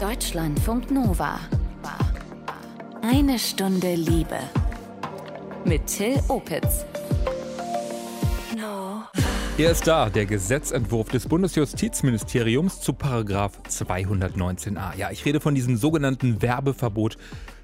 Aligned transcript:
Deutschlandfunk 0.00 0.90
Nova. 0.90 1.38
Eine 3.02 3.38
Stunde 3.38 3.94
Liebe. 3.96 4.38
Mit 5.66 5.88
Till 5.88 6.18
Opitz. 6.28 6.86
Er 9.58 9.70
ist 9.70 9.86
da, 9.86 10.08
der 10.08 10.24
Gesetzentwurf 10.24 11.10
des 11.10 11.28
Bundesjustizministeriums 11.28 12.80
zu 12.80 12.94
Paragraph 12.94 13.60
219a. 13.68 14.96
Ja, 14.96 15.10
ich 15.10 15.26
rede 15.26 15.38
von 15.38 15.54
diesem 15.54 15.76
sogenannten 15.76 16.40
Werbeverbot 16.40 17.18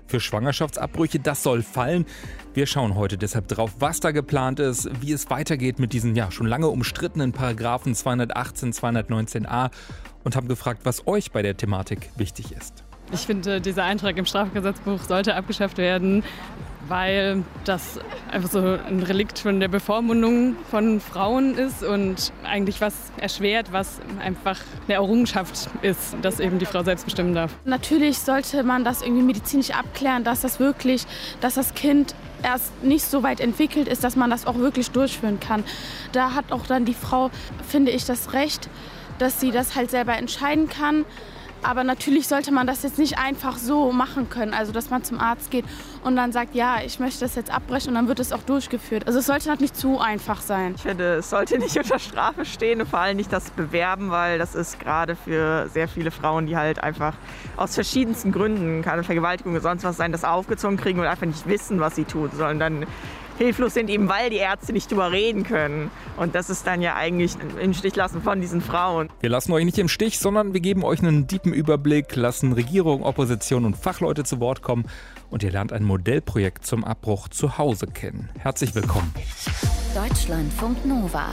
für 0.06 0.20
Schwangerschaftsabbrüche. 0.20 1.18
Das 1.18 1.42
soll 1.42 1.62
fallen. 1.62 2.06
Wir 2.54 2.66
schauen 2.66 2.94
heute 2.94 3.18
deshalb 3.18 3.48
drauf, 3.48 3.72
was 3.78 4.00
da 4.00 4.10
geplant 4.10 4.60
ist, 4.60 4.88
wie 5.00 5.12
es 5.12 5.28
weitergeht 5.30 5.78
mit 5.78 5.92
diesen 5.92 6.16
ja 6.16 6.30
schon 6.30 6.46
lange 6.46 6.68
umstrittenen 6.68 7.32
Paragraphen 7.32 7.94
218, 7.94 8.72
219a 8.72 9.70
und 10.24 10.36
haben 10.36 10.48
gefragt, 10.48 10.80
was 10.84 11.06
euch 11.06 11.32
bei 11.32 11.42
der 11.42 11.56
Thematik 11.56 12.10
wichtig 12.16 12.52
ist. 12.52 12.84
Ich 13.12 13.20
finde, 13.20 13.60
dieser 13.60 13.84
Eintrag 13.84 14.16
im 14.16 14.26
Strafgesetzbuch 14.26 15.00
sollte 15.02 15.36
abgeschafft 15.36 15.78
werden, 15.78 16.24
weil 16.88 17.42
das 17.64 17.98
einfach 18.30 18.50
so 18.50 18.58
ein 18.58 19.02
Relikt 19.02 19.38
von 19.38 19.60
der 19.60 19.68
Bevormundung 19.68 20.56
von 20.70 21.00
Frauen 21.00 21.56
ist 21.56 21.82
und 21.82 22.32
eigentlich 22.44 22.80
was 22.80 22.94
erschwert, 23.18 23.72
was 23.72 24.00
einfach 24.20 24.58
eine 24.86 24.94
Errungenschaft 24.94 25.68
ist, 25.82 26.16
dass 26.22 26.40
eben 26.40 26.58
die 26.58 26.66
Frau 26.66 26.82
selbst 26.82 27.04
bestimmen 27.04 27.34
darf. 27.34 27.52
Natürlich 27.64 28.18
sollte 28.18 28.62
man 28.62 28.84
das 28.84 29.02
irgendwie 29.02 29.22
medizinisch 29.22 29.70
abklären, 29.70 30.24
dass 30.24 30.40
das 30.40 30.60
wirklich, 30.60 31.04
dass 31.40 31.54
das 31.54 31.74
Kind 31.74 32.14
erst 32.42 32.82
nicht 32.82 33.04
so 33.04 33.22
weit 33.22 33.40
entwickelt 33.40 33.88
ist, 33.88 34.04
dass 34.04 34.16
man 34.16 34.30
das 34.30 34.46
auch 34.46 34.58
wirklich 34.58 34.90
durchführen 34.90 35.40
kann. 35.40 35.64
Da 36.12 36.34
hat 36.34 36.52
auch 36.52 36.66
dann 36.66 36.84
die 36.84 36.94
Frau, 36.94 37.30
finde 37.66 37.90
ich, 37.90 38.04
das 38.04 38.32
Recht, 38.32 38.68
dass 39.18 39.40
sie 39.40 39.50
das 39.50 39.74
halt 39.74 39.90
selber 39.90 40.16
entscheiden 40.16 40.68
kann. 40.68 41.04
Aber 41.62 41.84
natürlich 41.84 42.28
sollte 42.28 42.52
man 42.52 42.66
das 42.66 42.82
jetzt 42.82 42.98
nicht 42.98 43.18
einfach 43.18 43.56
so 43.56 43.92
machen 43.92 44.28
können. 44.30 44.54
Also, 44.54 44.72
dass 44.72 44.90
man 44.90 45.04
zum 45.04 45.18
Arzt 45.20 45.50
geht 45.50 45.64
und 46.04 46.16
dann 46.16 46.32
sagt, 46.32 46.54
ja, 46.54 46.76
ich 46.84 47.00
möchte 47.00 47.20
das 47.20 47.34
jetzt 47.34 47.50
abbrechen 47.50 47.88
und 47.90 47.94
dann 47.94 48.08
wird 48.08 48.20
es 48.20 48.32
auch 48.32 48.42
durchgeführt. 48.42 49.06
Also, 49.06 49.18
es 49.18 49.26
sollte 49.26 49.50
halt 49.50 49.60
nicht 49.60 49.76
zu 49.76 49.98
einfach 49.98 50.40
sein. 50.40 50.74
Ich 50.76 50.82
finde, 50.82 51.16
es 51.16 51.30
sollte 51.30 51.58
nicht 51.58 51.76
unter 51.82 51.98
Strafe 51.98 52.44
stehen 52.44 52.80
und 52.80 52.88
vor 52.88 53.00
allem 53.00 53.16
nicht 53.16 53.32
das 53.32 53.50
Bewerben, 53.50 54.10
weil 54.10 54.38
das 54.38 54.54
ist 54.54 54.78
gerade 54.78 55.16
für 55.16 55.68
sehr 55.68 55.88
viele 55.88 56.10
Frauen, 56.10 56.46
die 56.46 56.56
halt 56.56 56.82
einfach 56.82 57.14
aus 57.56 57.74
verschiedensten 57.74 58.32
Gründen, 58.32 58.82
keine 58.82 59.02
Vergewaltigung 59.02 59.52
oder 59.52 59.62
sonst 59.62 59.84
was 59.84 59.96
sein, 59.96 60.12
das 60.12 60.24
aufgezogen 60.24 60.76
kriegen 60.76 61.00
und 61.00 61.06
einfach 61.06 61.26
nicht 61.26 61.46
wissen, 61.48 61.80
was 61.80 61.96
sie 61.96 62.04
tun 62.04 62.30
sollen. 62.32 62.58
Dann 62.58 62.86
hilflos 63.38 63.74
sind, 63.74 63.90
eben 63.90 64.08
weil 64.08 64.30
die 64.30 64.36
Ärzte 64.36 64.72
nicht 64.72 64.90
drüber 64.90 65.12
reden 65.12 65.42
können. 65.42 65.90
Und 66.16 66.34
das 66.34 66.50
ist 66.50 66.66
dann 66.66 66.82
ja 66.82 66.94
eigentlich 66.94 67.32
im 67.60 67.74
Stich 67.74 67.96
lassen 67.96 68.22
von 68.22 68.40
diesen 68.40 68.60
Frauen. 68.60 69.08
Wir 69.20 69.30
lassen 69.30 69.52
euch 69.52 69.64
nicht 69.64 69.78
im 69.78 69.88
Stich, 69.88 70.18
sondern 70.18 70.54
wir 70.54 70.60
geben 70.60 70.84
euch 70.84 71.00
einen 71.00 71.28
tiefen 71.28 71.52
Überblick, 71.52 72.16
lassen 72.16 72.52
Regierung, 72.52 73.02
Opposition 73.02 73.64
und 73.64 73.76
Fachleute 73.76 74.24
zu 74.24 74.40
Wort 74.40 74.62
kommen 74.62 74.86
und 75.30 75.42
ihr 75.42 75.50
lernt 75.50 75.72
ein 75.72 75.84
Modellprojekt 75.84 76.66
zum 76.66 76.84
Abbruch 76.84 77.28
zu 77.28 77.58
Hause 77.58 77.86
kennen. 77.86 78.28
Herzlich 78.38 78.74
willkommen. 78.74 79.12
Deutschlandfunk 79.94 80.84
Nova. 80.84 81.30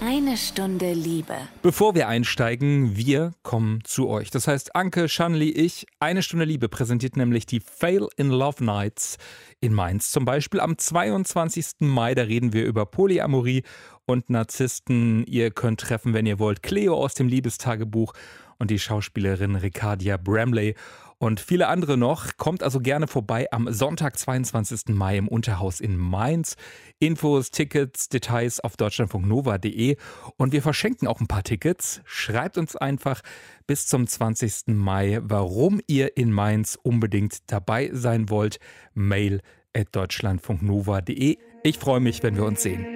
Eine 0.00 0.36
Stunde 0.36 0.92
Liebe. 0.92 1.34
Bevor 1.60 1.96
wir 1.96 2.06
einsteigen, 2.06 2.96
wir 2.96 3.32
kommen 3.42 3.82
zu 3.82 4.08
euch. 4.08 4.30
Das 4.30 4.46
heißt, 4.46 4.76
Anke, 4.76 5.08
Shanli, 5.08 5.50
ich, 5.50 5.86
Eine 5.98 6.22
Stunde 6.22 6.44
Liebe 6.44 6.68
präsentiert 6.68 7.16
nämlich 7.16 7.46
die 7.46 7.58
Fail 7.58 8.06
in 8.16 8.30
Love 8.30 8.62
Nights 8.64 9.18
in 9.60 9.74
Mainz. 9.74 10.12
Zum 10.12 10.24
Beispiel 10.24 10.60
am 10.60 10.78
22. 10.78 11.80
Mai, 11.80 12.14
da 12.14 12.22
reden 12.22 12.52
wir 12.52 12.64
über 12.64 12.86
Polyamorie 12.86 13.64
und 14.06 14.30
Narzissten. 14.30 15.24
Ihr 15.26 15.50
könnt 15.50 15.80
treffen, 15.80 16.14
wenn 16.14 16.26
ihr 16.26 16.38
wollt, 16.38 16.62
Cleo 16.62 16.94
aus 16.94 17.14
dem 17.14 17.26
Liebestagebuch 17.26 18.12
und 18.58 18.70
die 18.70 18.78
Schauspielerin 18.78 19.56
Ricardia 19.56 20.16
Bramley 20.16 20.76
und 21.18 21.40
viele 21.40 21.68
andere 21.68 21.96
noch. 21.96 22.36
Kommt 22.36 22.62
also 22.62 22.80
gerne 22.80 23.06
vorbei 23.06 23.48
am 23.50 23.72
Sonntag, 23.72 24.18
22. 24.18 24.94
Mai 24.94 25.18
im 25.18 25.28
Unterhaus 25.28 25.80
in 25.80 25.96
Mainz. 25.96 26.56
Infos, 27.00 27.50
Tickets, 27.50 28.08
Details 28.08 28.60
auf 28.60 28.76
deutschlandfunknova.de 28.76 29.96
und 30.36 30.52
wir 30.52 30.62
verschenken 30.62 31.06
auch 31.06 31.20
ein 31.20 31.26
paar 31.28 31.42
Tickets. 31.42 32.00
Schreibt 32.04 32.58
uns 32.58 32.76
einfach 32.76 33.20
bis 33.66 33.86
zum 33.86 34.06
20. 34.06 34.68
Mai, 34.68 35.20
warum 35.22 35.80
ihr 35.86 36.16
in 36.16 36.32
Mainz 36.32 36.78
unbedingt 36.82 37.50
dabei 37.50 37.90
sein 37.92 38.30
wollt. 38.30 38.58
Mail 38.94 39.40
at 39.76 39.88
deutschlandfunknova.de. 39.92 41.38
Ich 41.62 41.78
freue 41.78 42.00
mich, 42.00 42.22
wenn 42.22 42.36
wir 42.36 42.44
uns 42.44 42.62
sehen. 42.62 42.86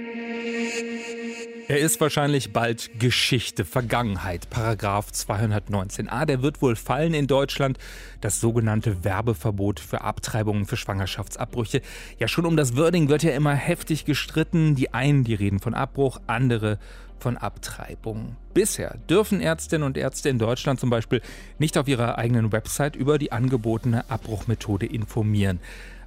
Er 1.72 1.78
ist 1.78 2.02
wahrscheinlich 2.02 2.52
bald 2.52 3.00
Geschichte, 3.00 3.64
Vergangenheit. 3.64 4.50
Paragraph 4.50 5.06
219a, 5.10 6.26
der 6.26 6.42
wird 6.42 6.60
wohl 6.60 6.76
fallen 6.76 7.14
in 7.14 7.26
Deutschland. 7.26 7.78
Das 8.20 8.42
sogenannte 8.42 9.04
Werbeverbot 9.04 9.80
für 9.80 10.02
Abtreibungen, 10.02 10.66
für 10.66 10.76
Schwangerschaftsabbrüche. 10.76 11.80
Ja, 12.18 12.28
schon 12.28 12.44
um 12.44 12.58
das 12.58 12.76
Wording 12.76 13.08
wird 13.08 13.22
ja 13.22 13.32
immer 13.32 13.54
heftig 13.54 14.04
gestritten. 14.04 14.74
Die 14.74 14.92
einen, 14.92 15.24
die 15.24 15.32
reden 15.32 15.60
von 15.60 15.72
Abbruch, 15.72 16.20
andere 16.26 16.78
von 17.18 17.38
Abtreibung. 17.38 18.36
Bisher 18.52 18.98
dürfen 19.08 19.40
Ärztinnen 19.40 19.86
und 19.86 19.96
Ärzte 19.96 20.28
in 20.28 20.38
Deutschland 20.38 20.78
zum 20.78 20.90
Beispiel 20.90 21.22
nicht 21.58 21.78
auf 21.78 21.88
ihrer 21.88 22.18
eigenen 22.18 22.52
Website 22.52 22.96
über 22.96 23.16
die 23.16 23.32
angebotene 23.32 24.10
Abbruchmethode 24.10 24.84
informieren. 24.84 25.58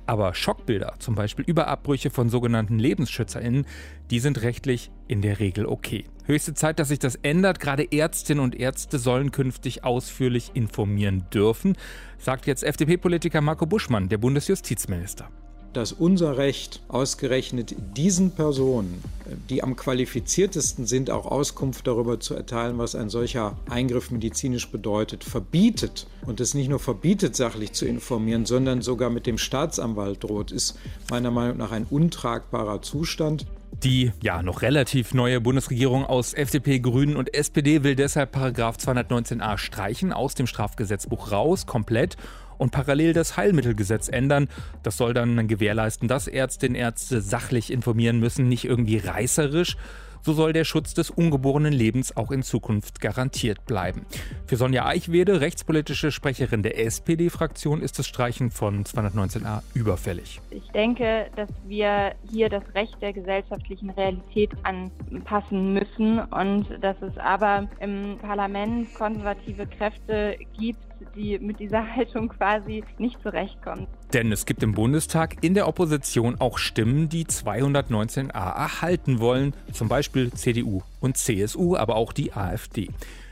Aber 0.07 0.33
Schockbilder, 0.33 0.95
zum 0.99 1.15
Beispiel 1.15 1.45
über 1.45 1.67
Abbrüche 1.67 2.09
von 2.09 2.29
sogenannten 2.29 2.77
LebensschützerInnen, 2.77 3.65
die 4.11 4.19
sind 4.19 4.41
rechtlich 4.41 4.91
in 5.07 5.21
der 5.21 5.39
Regel 5.39 5.65
okay. 5.65 6.05
Höchste 6.25 6.53
Zeit, 6.53 6.79
dass 6.79 6.89
sich 6.89 6.99
das 6.99 7.15
ändert. 7.15 7.59
Gerade 7.59 7.91
Ärztinnen 7.91 8.43
und 8.43 8.55
Ärzte 8.55 8.99
sollen 8.99 9.31
künftig 9.31 9.83
ausführlich 9.83 10.51
informieren 10.53 11.25
dürfen, 11.33 11.75
sagt 12.17 12.47
jetzt 12.47 12.63
FDP-Politiker 12.63 13.41
Marco 13.41 13.65
Buschmann, 13.65 14.09
der 14.09 14.17
Bundesjustizminister 14.17 15.29
dass 15.75 15.91
unser 15.91 16.37
Recht 16.37 16.81
ausgerechnet 16.87 17.75
diesen 17.97 18.31
Personen, 18.31 19.03
die 19.49 19.63
am 19.63 19.75
qualifiziertesten 19.75 20.85
sind, 20.85 21.09
auch 21.09 21.25
Auskunft 21.25 21.87
darüber 21.87 22.19
zu 22.19 22.33
erteilen, 22.33 22.77
was 22.77 22.95
ein 22.95 23.09
solcher 23.09 23.57
Eingriff 23.69 24.11
medizinisch 24.11 24.69
bedeutet, 24.71 25.23
verbietet 25.23 26.07
und 26.25 26.39
es 26.39 26.53
nicht 26.53 26.69
nur 26.69 26.79
verbietet, 26.79 27.35
sachlich 27.35 27.73
zu 27.73 27.85
informieren, 27.85 28.45
sondern 28.45 28.81
sogar 28.81 29.09
mit 29.09 29.27
dem 29.27 29.37
Staatsanwalt 29.37 30.23
droht, 30.23 30.51
ist 30.51 30.77
meiner 31.09 31.31
Meinung 31.31 31.57
nach 31.57 31.71
ein 31.71 31.85
untragbarer 31.89 32.81
Zustand. 32.81 33.45
Die 33.83 34.13
ja 34.23 34.41
noch 34.41 34.61
relativ 34.61 35.13
neue 35.13 35.41
Bundesregierung 35.41 36.05
aus 36.05 36.33
FDP, 36.33 36.79
Grünen 36.79 37.17
und 37.17 37.33
SPD 37.33 37.83
will 37.83 37.95
deshalb 37.95 38.31
Paragraph 38.31 38.77
219a 38.77 39.57
streichen, 39.57 40.13
aus 40.13 40.33
dem 40.33 40.47
Strafgesetzbuch 40.47 41.31
raus, 41.31 41.65
komplett 41.65 42.15
und 42.57 42.71
parallel 42.71 43.13
das 43.13 43.37
Heilmittelgesetz 43.37 44.07
ändern. 44.07 44.47
Das 44.83 44.97
soll 44.97 45.13
dann 45.13 45.47
gewährleisten, 45.47 46.07
dass 46.07 46.27
Ärztinnen 46.27 46.75
und 46.75 46.81
Ärzte 46.81 47.21
sachlich 47.21 47.71
informieren 47.71 48.19
müssen, 48.19 48.47
nicht 48.47 48.65
irgendwie 48.65 48.97
reißerisch. 48.97 49.77
So 50.25 50.33
soll 50.33 50.53
der 50.53 50.63
Schutz 50.63 50.95
des 50.95 51.11
ungeborenen 51.11 51.71
Lebens 51.71 52.17
auch 52.17 52.31
in 52.31 52.41
Zukunft 52.41 52.99
garantiert 52.99 53.63
bleiben. 53.67 54.07
Für 54.47 54.55
Sonja 54.55 54.87
Eichwede, 54.87 55.39
rechtspolitische 55.39 56.11
Sprecherin 56.11 56.63
der 56.63 56.83
SPD-Fraktion, 56.83 57.79
ist 57.79 57.99
das 57.99 58.07
Streichen 58.07 58.49
von 58.49 58.85
219a 58.85 59.61
überfällig. 59.75 60.41
Ich 60.49 60.67
denke, 60.71 61.27
dass 61.35 61.49
wir 61.67 62.13
hier 62.31 62.49
das 62.49 62.63
Recht 62.73 62.99
der 63.03 63.13
gesellschaftlichen 63.13 63.91
Realität 63.91 64.49
anpassen 64.63 65.73
müssen 65.73 66.17
und 66.17 66.65
dass 66.81 66.99
es 67.03 67.15
aber 67.19 67.69
im 67.79 68.17
Parlament 68.19 68.91
konservative 68.95 69.67
Kräfte 69.67 70.37
gibt, 70.57 70.79
die 71.15 71.39
mit 71.39 71.59
dieser 71.59 71.95
Haltung 71.95 72.29
quasi 72.29 72.83
nicht 72.97 73.21
zurechtkommen. 73.21 73.87
Denn 74.13 74.31
es 74.31 74.45
gibt 74.45 74.63
im 74.63 74.73
Bundestag 74.73 75.43
in 75.43 75.53
der 75.53 75.67
Opposition 75.67 76.39
auch 76.39 76.57
Stimmen, 76.57 77.09
die 77.09 77.25
219a 77.25 78.31
erhalten 78.31 79.19
wollen, 79.19 79.53
zum 79.71 79.89
Beispiel 79.89 80.31
CDU 80.31 80.81
und 80.99 81.17
CSU, 81.17 81.75
aber 81.75 81.95
auch 81.95 82.13
die 82.13 82.33
AfD. 82.33 82.89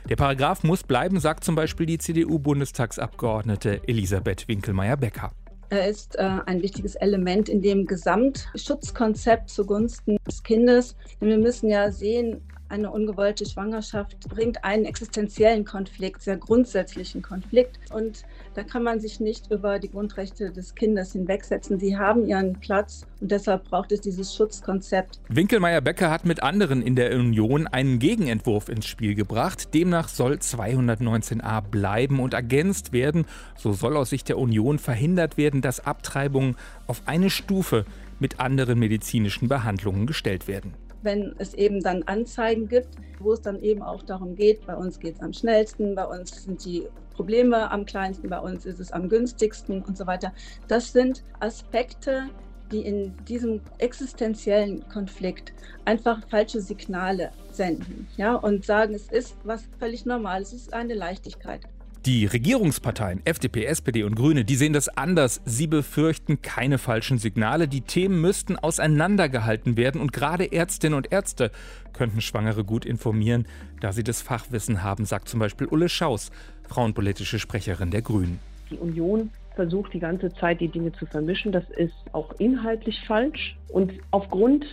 Der 0.08 0.16
Paragraph 0.16 0.64
muss 0.64 0.82
bleiben, 0.82 1.18
sagt 1.18 1.44
zum 1.44 1.54
Beispiel 1.54 1.86
die 1.86 1.98
CDU-Bundestagsabgeordnete 1.98 3.88
Elisabeth 3.88 4.46
Winkelmeier-Becker. 4.48 5.32
Er 5.70 5.88
ist 5.88 6.16
äh, 6.16 6.22
ein 6.46 6.62
wichtiges 6.62 6.94
Element 6.94 7.48
in 7.48 7.62
dem 7.62 7.86
Gesamtschutzkonzept 7.86 9.48
zugunsten 9.48 10.18
des 10.26 10.42
Kindes. 10.42 10.94
Denn 11.20 11.30
wir 11.30 11.38
müssen 11.38 11.68
ja 11.70 11.90
sehen, 11.90 12.42
eine 12.68 12.90
ungewollte 12.90 13.46
Schwangerschaft 13.46 14.28
bringt 14.28 14.64
einen 14.64 14.84
existenziellen 14.84 15.64
Konflikt, 15.64 16.22
sehr 16.22 16.36
grundsätzlichen 16.36 17.22
Konflikt. 17.22 17.78
Und 17.92 18.24
da 18.54 18.62
kann 18.64 18.82
man 18.82 19.00
sich 19.00 19.20
nicht 19.20 19.50
über 19.50 19.78
die 19.78 19.90
Grundrechte 19.90 20.50
des 20.50 20.74
Kindes 20.74 21.12
hinwegsetzen. 21.12 21.78
Sie 21.78 21.96
haben 21.96 22.26
ihren 22.26 22.54
Platz 22.60 23.06
und 23.20 23.30
deshalb 23.30 23.64
braucht 23.64 23.92
es 23.92 24.00
dieses 24.00 24.34
Schutzkonzept. 24.34 25.20
Winkelmeier-Becker 25.28 26.10
hat 26.10 26.24
mit 26.24 26.42
anderen 26.42 26.82
in 26.82 26.96
der 26.96 27.14
Union 27.16 27.66
einen 27.66 27.98
Gegenentwurf 27.98 28.68
ins 28.68 28.86
Spiel 28.86 29.14
gebracht. 29.14 29.74
Demnach 29.74 30.08
soll 30.08 30.34
219a 30.34 31.60
bleiben 31.60 32.20
und 32.20 32.34
ergänzt 32.34 32.92
werden. 32.92 33.26
So 33.56 33.72
soll 33.72 33.96
aus 33.96 34.10
Sicht 34.10 34.28
der 34.28 34.38
Union 34.38 34.78
verhindert 34.78 35.36
werden, 35.36 35.60
dass 35.60 35.80
Abtreibungen 35.80 36.56
auf 36.86 37.02
eine 37.06 37.30
Stufe 37.30 37.84
mit 38.18 38.40
anderen 38.40 38.78
medizinischen 38.78 39.48
Behandlungen 39.48 40.06
gestellt 40.06 40.48
werden. 40.48 40.74
Wenn 41.04 41.34
es 41.38 41.54
eben 41.54 41.80
dann 41.80 42.02
Anzeigen 42.04 42.68
gibt, 42.68 42.88
wo 43.20 43.32
es 43.32 43.42
dann 43.42 43.62
eben 43.62 43.82
auch 43.82 44.02
darum 44.02 44.34
geht, 44.34 44.66
bei 44.66 44.74
uns 44.74 44.98
geht 44.98 45.16
es 45.16 45.20
am 45.20 45.32
schnellsten, 45.32 45.94
bei 45.94 46.04
uns 46.04 46.44
sind 46.44 46.64
die 46.64 46.88
Probleme 47.14 47.70
am 47.70 47.86
kleinsten, 47.86 48.28
bei 48.28 48.40
uns 48.40 48.66
ist 48.66 48.80
es 48.80 48.90
am 48.90 49.08
günstigsten 49.08 49.82
und 49.82 49.96
so 49.96 50.06
weiter. 50.06 50.32
Das 50.66 50.92
sind 50.92 51.22
Aspekte, 51.40 52.24
die 52.72 52.80
in 52.80 53.14
diesem 53.26 53.60
existenziellen 53.78 54.88
Konflikt 54.88 55.52
einfach 55.84 56.26
falsche 56.28 56.60
Signale 56.60 57.30
senden 57.52 58.08
ja, 58.16 58.34
und 58.34 58.64
sagen, 58.64 58.94
es 58.94 59.10
ist 59.12 59.36
was 59.44 59.62
völlig 59.78 60.06
Normales, 60.06 60.52
es 60.52 60.62
ist 60.62 60.72
eine 60.72 60.94
Leichtigkeit. 60.94 61.60
Die 62.06 62.26
Regierungsparteien 62.26 63.22
FDP, 63.24 63.64
SPD 63.64 64.02
und 64.02 64.14
Grüne, 64.14 64.44
die 64.44 64.56
sehen 64.56 64.74
das 64.74 64.90
anders. 64.90 65.40
Sie 65.46 65.66
befürchten 65.66 66.42
keine 66.42 66.76
falschen 66.76 67.16
Signale. 67.16 67.66
Die 67.66 67.80
Themen 67.80 68.20
müssten 68.20 68.56
auseinandergehalten 68.56 69.78
werden 69.78 70.02
und 70.02 70.12
gerade 70.12 70.52
Ärztinnen 70.52 70.98
und 70.98 71.12
Ärzte 71.12 71.50
könnten 71.94 72.20
Schwangere 72.20 72.62
gut 72.62 72.84
informieren, 72.84 73.46
da 73.80 73.94
sie 73.94 74.04
das 74.04 74.20
Fachwissen 74.20 74.82
haben, 74.82 75.06
sagt 75.06 75.30
zum 75.30 75.40
Beispiel 75.40 75.66
Ulle 75.66 75.88
Schaus, 75.88 76.30
frauenpolitische 76.68 77.38
Sprecherin 77.38 77.90
der 77.90 78.02
Grünen. 78.02 78.38
Die 78.70 78.76
Union 78.76 79.30
versucht 79.54 79.94
die 79.94 80.00
ganze 80.00 80.30
Zeit, 80.34 80.60
die 80.60 80.68
Dinge 80.68 80.92
zu 80.92 81.06
vermischen. 81.06 81.52
Das 81.52 81.64
ist 81.70 81.94
auch 82.12 82.34
inhaltlich 82.38 83.00
falsch. 83.06 83.56
Und 83.68 83.94
aufgrund 84.10 84.66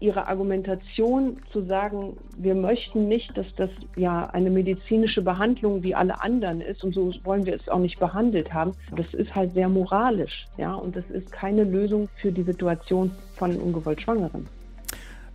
ihrer 0.00 0.28
Argumentation 0.28 1.38
zu 1.52 1.62
sagen, 1.62 2.16
wir 2.36 2.54
möchten 2.54 3.08
nicht, 3.08 3.36
dass 3.36 3.46
das 3.56 3.70
ja 3.96 4.26
eine 4.26 4.50
medizinische 4.50 5.22
Behandlung 5.22 5.82
wie 5.82 5.94
alle 5.94 6.20
anderen 6.22 6.60
ist 6.60 6.84
und 6.84 6.94
so 6.94 7.12
wollen 7.24 7.46
wir 7.46 7.54
es 7.54 7.68
auch 7.68 7.80
nicht 7.80 7.98
behandelt 7.98 8.52
haben, 8.52 8.74
das 8.96 9.12
ist 9.14 9.34
halt 9.34 9.52
sehr 9.54 9.68
moralisch, 9.68 10.46
ja, 10.56 10.74
und 10.74 10.94
das 10.94 11.08
ist 11.10 11.30
keine 11.32 11.64
Lösung 11.64 12.08
für 12.20 12.32
die 12.32 12.42
Situation 12.42 13.10
von 13.36 13.56
ungewollt 13.56 14.00
Schwangeren. 14.00 14.46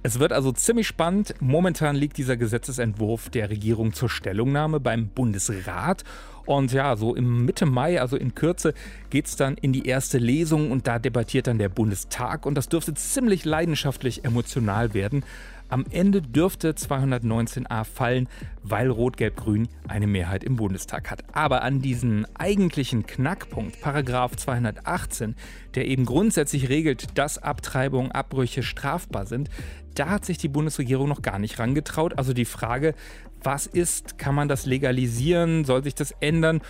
Es 0.06 0.20
wird 0.20 0.34
also 0.34 0.52
ziemlich 0.52 0.86
spannend. 0.86 1.34
Momentan 1.40 1.96
liegt 1.96 2.18
dieser 2.18 2.36
Gesetzesentwurf 2.36 3.30
der 3.30 3.50
Regierung 3.50 3.94
zur 3.94 4.10
Stellungnahme 4.10 4.82
beim 4.82 5.08
Bundesrat. 5.08 6.04
Und 6.46 6.74
ja, 6.74 6.98
so 6.98 7.16
im 7.16 7.46
Mitte 7.46 7.66
Mai, 7.66 8.02
also 8.02 8.18
in 8.18 8.36
Kürze, 8.36 8.74
geht 9.10 9.28
es 9.28 9.38
dann 9.38 9.56
in 9.56 9.72
die 9.72 9.88
erste 9.88 10.18
Lesung 10.18 10.72
und 10.72 10.88
da 10.88 11.00
debattiert 11.00 11.48
dann 11.48 11.58
der 11.58 11.70
Bundestag. 11.70 12.46
Und 12.46 12.56
das 12.56 12.68
dürfte 12.68 12.94
ziemlich 12.94 13.46
leidenschaftlich 13.46 14.26
emotional 14.26 14.94
werden. 14.94 15.24
Am 15.74 15.88
Ende 15.90 16.22
dürfte 16.22 16.74
219a 16.74 17.84
fallen, 17.84 18.30
weil 18.62 18.92
Rot-Gelb-Grün 18.92 19.70
eine 19.88 20.06
Mehrheit 20.06 20.44
im 20.44 20.56
Bundestag 20.56 21.10
hat. 21.10 21.24
Aber 21.34 21.64
an 21.64 21.82
diesen 21.82 22.28
eigentlichen 22.36 23.08
Knackpunkt, 23.08 23.82
Paragraph 23.82 24.36
218, 24.36 25.34
der 25.74 25.88
eben 25.88 26.06
grundsätzlich 26.06 26.70
regelt, 26.70 27.18
dass 27.18 27.40
Abtreibungen, 27.40 28.12
Abbrüche 28.12 28.62
strafbar 28.62 29.26
sind, 29.26 29.50
da 29.96 30.12
hat 30.12 30.26
sich 30.26 30.38
die 30.38 30.48
Bundesregierung 30.48 31.10
noch 31.10 31.24
gar 31.24 31.40
nicht 31.40 31.58
rangetraut. 31.58 32.20
Also 32.20 32.34
die 32.34 32.46
Frage, 32.46 32.94
was 33.42 33.66
ist, 33.66 34.20
kann 34.20 34.36
man 34.36 34.48
das 34.48 34.68
legalisieren, 34.68 35.66
soll 35.66 35.84
sich 35.84 35.96
das 35.96 36.12
ändern? 36.20 36.62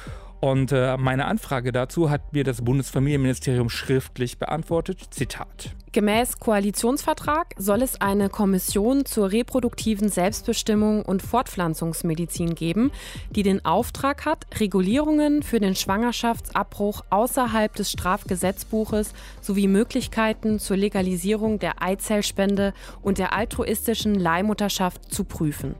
Und 0.43 0.73
äh, 0.73 0.97
meine 0.97 1.23
Anfrage 1.27 1.71
dazu 1.71 2.09
hat 2.09 2.33
mir 2.33 2.43
das 2.43 2.63
Bundesfamilienministerium 2.63 3.69
schriftlich 3.69 4.39
beantwortet. 4.39 4.99
Zitat. 5.11 5.69
Gemäß 5.93 6.37
Koalitionsvertrag 6.37 7.55
soll 7.57 7.81
es 7.81 8.01
eine 8.01 8.27
Kommission 8.27 9.05
zur 9.05 9.31
reproduktiven 9.31 10.09
Selbstbestimmung 10.09 11.03
und 11.03 11.21
Fortpflanzungsmedizin 11.21 12.55
geben, 12.55 12.91
die 13.29 13.43
den 13.43 13.63
Auftrag 13.63 14.25
hat, 14.25 14.45
Regulierungen 14.59 15.43
für 15.43 15.61
den 15.61 15.77
Schwangerschaftsabbruch 15.77 17.05
außerhalb 17.09 17.73
des 17.73 17.89
Strafgesetzbuches 17.89 19.13
sowie 19.39 19.69
Möglichkeiten 19.69 20.59
zur 20.59 20.75
Legalisierung 20.75 21.57
der 21.57 21.81
Eizellspende 21.81 22.73
und 23.01 23.17
der 23.17 23.31
altruistischen 23.31 24.15
Leihmutterschaft 24.15 25.09
zu 25.09 25.23
prüfen. 25.23 25.75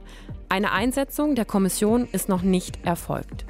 Eine 0.48 0.72
Einsetzung 0.72 1.34
der 1.34 1.44
Kommission 1.44 2.08
ist 2.12 2.30
noch 2.30 2.40
nicht 2.40 2.78
erfolgt. 2.86 3.44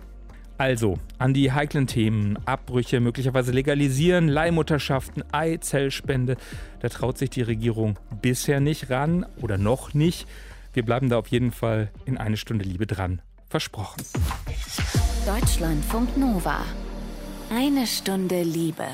Also, 0.56 0.98
an 1.18 1.34
die 1.34 1.50
heiklen 1.50 1.88
Themen, 1.88 2.38
Abbrüche 2.46 3.00
möglicherweise 3.00 3.50
legalisieren, 3.50 4.28
Leihmutterschaften, 4.28 5.24
Eizellspende, 5.32 6.36
da 6.80 6.88
traut 6.88 7.18
sich 7.18 7.30
die 7.30 7.42
Regierung 7.42 7.98
bisher 8.22 8.60
nicht 8.60 8.88
ran 8.88 9.26
oder 9.40 9.58
noch 9.58 9.94
nicht. 9.94 10.28
Wir 10.72 10.84
bleiben 10.84 11.08
da 11.08 11.18
auf 11.18 11.28
jeden 11.28 11.50
Fall 11.50 11.90
in 12.04 12.18
eine 12.18 12.36
Stunde 12.36 12.64
Liebe 12.64 12.86
dran. 12.86 13.20
Versprochen. 13.48 14.02
Deutschlandfunk 15.26 16.16
Nova. 16.16 16.60
Eine 17.50 17.86
Stunde 17.86 18.42
Liebe. 18.42 18.86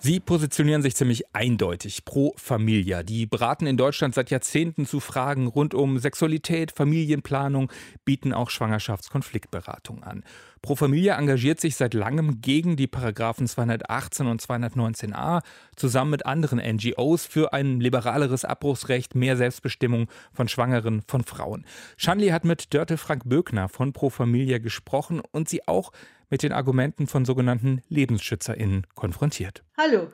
Sie 0.00 0.20
positionieren 0.20 0.80
sich 0.80 0.94
ziemlich 0.94 1.24
eindeutig 1.34 2.04
pro 2.04 2.32
Familia. 2.36 3.02
Die 3.02 3.26
beraten 3.26 3.66
in 3.66 3.76
Deutschland 3.76 4.14
seit 4.14 4.30
Jahrzehnten 4.30 4.86
zu 4.86 5.00
Fragen 5.00 5.48
rund 5.48 5.74
um 5.74 5.98
Sexualität, 5.98 6.70
Familienplanung, 6.70 7.72
bieten 8.04 8.32
auch 8.32 8.48
Schwangerschaftskonfliktberatung 8.48 10.04
an. 10.04 10.22
Pro 10.62 10.76
Familia 10.76 11.18
engagiert 11.18 11.60
sich 11.60 11.74
seit 11.74 11.94
langem 11.94 12.40
gegen 12.40 12.76
die 12.76 12.86
Paragraphen 12.86 13.48
218 13.48 14.28
und 14.28 14.40
219a 14.40 15.42
zusammen 15.74 16.12
mit 16.12 16.26
anderen 16.26 16.60
NGOs 16.60 17.26
für 17.26 17.52
ein 17.52 17.80
liberaleres 17.80 18.44
Abbruchsrecht, 18.44 19.16
mehr 19.16 19.36
Selbstbestimmung 19.36 20.06
von 20.32 20.46
Schwangeren, 20.46 21.02
von 21.08 21.24
Frauen. 21.24 21.66
Schanli 21.96 22.28
hat 22.28 22.44
mit 22.44 22.72
Dörte 22.72 22.98
Frank 22.98 23.22
Böckner 23.28 23.68
von 23.68 23.92
Pro 23.92 24.10
Familia 24.10 24.58
gesprochen 24.58 25.20
und 25.32 25.48
sie 25.48 25.66
auch 25.66 25.90
mit 26.30 26.42
den 26.42 26.52
Argumenten 26.52 27.06
von 27.06 27.24
sogenannten 27.24 27.82
LebensschützerInnen 27.88 28.86
konfrontiert. 28.94 29.64
Hallo. 29.76 30.12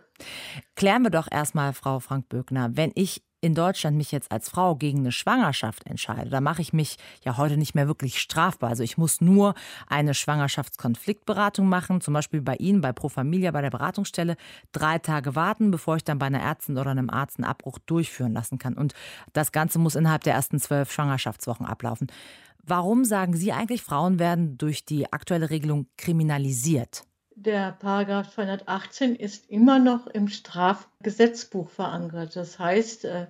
Klären 0.77 1.03
wir 1.03 1.11
doch 1.11 1.29
erstmal, 1.31 1.73
Frau 1.73 2.01
Frank-Böckner, 2.01 2.77
wenn 2.77 2.93
ich 2.95 3.23
in 3.45 3.55
Deutschland 3.55 3.99
mich 3.99 4.11
jetzt 4.11 4.33
als 4.33 4.49
Frau 4.49 4.75
gegen 4.75 5.01
eine 5.01 5.13
Schwangerschaft 5.13 5.87
entscheide, 5.87 6.31
da 6.31 6.41
mache 6.41 6.63
ich 6.63 6.73
mich 6.73 6.97
ja 7.23 7.37
heute 7.37 7.59
nicht 7.59 7.75
mehr 7.75 7.87
wirklich 7.87 8.19
strafbar. 8.19 8.71
Also 8.71 8.83
ich 8.83 8.97
muss 8.97 9.21
nur 9.21 9.55
eine 9.87 10.15
Schwangerschaftskonfliktberatung 10.15 11.69
machen, 11.69 12.01
zum 12.01 12.15
Beispiel 12.15 12.41
bei 12.41 12.57
Ihnen, 12.57 12.81
bei 12.81 12.93
Pro 12.95 13.11
Familia, 13.11 13.51
bei 13.51 13.61
der 13.61 13.69
Beratungsstelle, 13.69 14.37
drei 14.73 14.99
Tage 14.99 15.37
warten, 15.37 15.71
bevor 15.71 15.97
ich 15.97 16.05
dann 16.05 16.19
bei 16.19 16.27
einer 16.27 16.41
Ärztin 16.41 16.79
oder 16.79 16.91
einem 16.91 17.11
Arzt 17.11 17.39
einen 17.39 17.45
Abbruch 17.45 17.79
durchführen 17.81 18.33
lassen 18.33 18.59
kann. 18.59 18.75
Und 18.75 18.95
das 19.35 19.53
Ganze 19.53 19.79
muss 19.79 19.95
innerhalb 19.95 20.25
der 20.25 20.33
ersten 20.33 20.59
zwölf 20.59 20.91
Schwangerschaftswochen 20.91 21.67
ablaufen. 21.67 22.07
Warum 22.63 23.05
sagen 23.05 23.37
Sie 23.37 23.53
eigentlich, 23.53 23.83
Frauen 23.83 24.19
werden 24.19 24.57
durch 24.57 24.87
die 24.87 25.13
aktuelle 25.13 25.51
Regelung 25.51 25.87
kriminalisiert? 25.99 27.05
Der 27.37 27.73
Paragraph 27.73 28.33
218 28.33 29.17
ist 29.17 29.51
immer 29.51 29.79
noch 29.81 30.07
im 30.07 30.29
Strafgesetzbuch 30.29 31.69
verankert. 31.69 32.37
Das 32.37 32.59
heißt, 32.59 33.07
äh, 33.07 33.27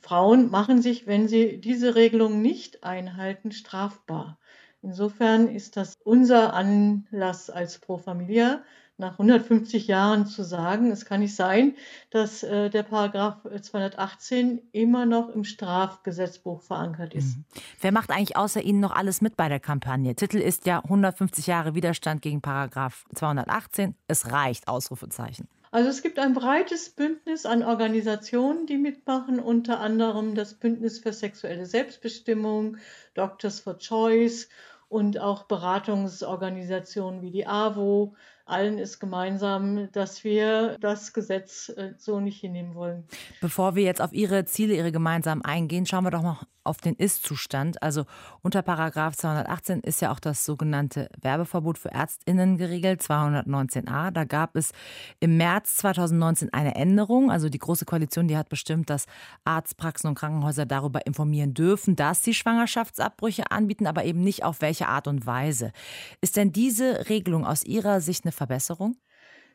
Frauen 0.00 0.50
machen 0.50 0.82
sich, 0.82 1.06
wenn 1.06 1.28
sie 1.28 1.60
diese 1.60 1.94
Regelung 1.94 2.42
nicht 2.42 2.82
einhalten, 2.82 3.52
strafbar. 3.52 4.38
Insofern 4.82 5.48
ist 5.48 5.76
das 5.76 5.94
unser 6.04 6.54
Anlass 6.54 7.48
als 7.48 7.78
Pro 7.78 7.98
Familia, 7.98 8.62
nach 8.98 9.12
150 9.12 9.86
Jahren 9.86 10.26
zu 10.26 10.42
sagen, 10.42 10.90
es 10.90 11.04
kann 11.04 11.20
nicht 11.20 11.36
sein, 11.36 11.74
dass 12.10 12.42
äh, 12.42 12.70
der 12.70 12.82
Paragraph 12.82 13.46
218 13.60 14.60
immer 14.72 15.04
noch 15.04 15.28
im 15.28 15.44
Strafgesetzbuch 15.44 16.62
verankert 16.62 17.14
ist. 17.14 17.36
Mhm. 17.36 17.44
Wer 17.80 17.92
macht 17.92 18.10
eigentlich 18.10 18.36
außer 18.36 18.62
Ihnen 18.62 18.80
noch 18.80 18.92
alles 18.92 19.20
mit 19.20 19.36
bei 19.36 19.48
der 19.48 19.60
Kampagne? 19.60 20.14
Titel 20.14 20.38
ist 20.38 20.66
ja 20.66 20.82
150 20.82 21.46
Jahre 21.46 21.74
Widerstand 21.74 22.22
gegen 22.22 22.40
Paragraph 22.40 23.04
218. 23.14 23.94
Es 24.08 24.32
reicht, 24.32 24.68
Ausrufezeichen. 24.68 25.48
Also 25.70 25.90
es 25.90 26.00
gibt 26.00 26.18
ein 26.18 26.32
breites 26.32 26.88
Bündnis 26.90 27.44
an 27.44 27.62
Organisationen, 27.62 28.66
die 28.66 28.78
mitmachen, 28.78 29.38
unter 29.38 29.80
anderem 29.80 30.34
das 30.34 30.54
Bündnis 30.54 31.00
für 31.00 31.12
sexuelle 31.12 31.66
Selbstbestimmung, 31.66 32.78
Doctors 33.12 33.60
for 33.60 33.76
Choice 33.76 34.48
und 34.88 35.18
auch 35.18 35.42
Beratungsorganisationen 35.42 37.20
wie 37.20 37.30
die 37.30 37.46
AWO, 37.46 38.14
allen 38.46 38.78
ist 38.78 39.00
gemeinsam, 39.00 39.90
dass 39.92 40.24
wir 40.24 40.76
das 40.80 41.12
Gesetz 41.12 41.68
äh, 41.68 41.92
so 41.98 42.20
nicht 42.20 42.40
hinnehmen 42.40 42.74
wollen. 42.74 43.04
Bevor 43.40 43.74
wir 43.74 43.82
jetzt 43.82 44.00
auf 44.00 44.12
Ihre 44.12 44.44
Ziele, 44.44 44.74
Ihre 44.74 44.92
gemeinsamen 44.92 45.42
eingehen, 45.42 45.84
schauen 45.84 46.04
wir 46.04 46.10
doch 46.10 46.22
mal 46.22 46.38
auf 46.66 46.78
den 46.78 46.94
Ist-Zustand. 46.94 47.82
Also 47.82 48.04
unter 48.42 48.62
Paragraph 48.62 49.16
218 49.16 49.80
ist 49.80 50.00
ja 50.02 50.12
auch 50.12 50.20
das 50.20 50.44
sogenannte 50.44 51.08
Werbeverbot 51.20 51.78
für 51.78 51.92
ÄrztInnen 51.92 52.58
geregelt, 52.58 53.00
219a. 53.00 54.10
Da 54.10 54.24
gab 54.24 54.56
es 54.56 54.72
im 55.20 55.36
März 55.36 55.76
2019 55.76 56.52
eine 56.52 56.74
Änderung. 56.74 57.30
Also 57.30 57.48
die 57.48 57.58
Große 57.58 57.84
Koalition, 57.84 58.28
die 58.28 58.36
hat 58.36 58.48
bestimmt, 58.48 58.90
dass 58.90 59.06
Arztpraxen 59.44 60.08
und 60.08 60.16
Krankenhäuser 60.16 60.66
darüber 60.66 61.06
informieren 61.06 61.54
dürfen, 61.54 61.96
dass 61.96 62.22
sie 62.22 62.34
Schwangerschaftsabbrüche 62.34 63.50
anbieten, 63.50 63.86
aber 63.86 64.04
eben 64.04 64.22
nicht 64.22 64.44
auf 64.44 64.60
welche 64.60 64.88
Art 64.88 65.06
und 65.06 65.26
Weise. 65.26 65.72
Ist 66.20 66.36
denn 66.36 66.52
diese 66.52 67.08
Regelung 67.08 67.46
aus 67.46 67.64
Ihrer 67.64 68.00
Sicht 68.00 68.24
eine 68.24 68.32
Verbesserung? 68.36 68.96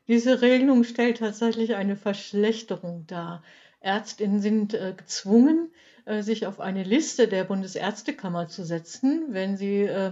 Diese 0.07 0.41
Regelung 0.41 0.83
stellt 0.83 1.19
tatsächlich 1.19 1.75
eine 1.75 1.95
Verschlechterung 1.95 3.05
dar. 3.07 3.43
Ärztinnen 3.79 4.41
sind 4.41 4.73
äh, 4.73 4.93
gezwungen, 4.95 5.71
äh, 6.05 6.21
sich 6.21 6.45
auf 6.45 6.59
eine 6.59 6.83
Liste 6.83 7.27
der 7.27 7.45
Bundesärztekammer 7.45 8.47
zu 8.47 8.63
setzen, 8.63 9.27
wenn 9.29 9.57
sie 9.57 9.83
äh, 9.83 10.11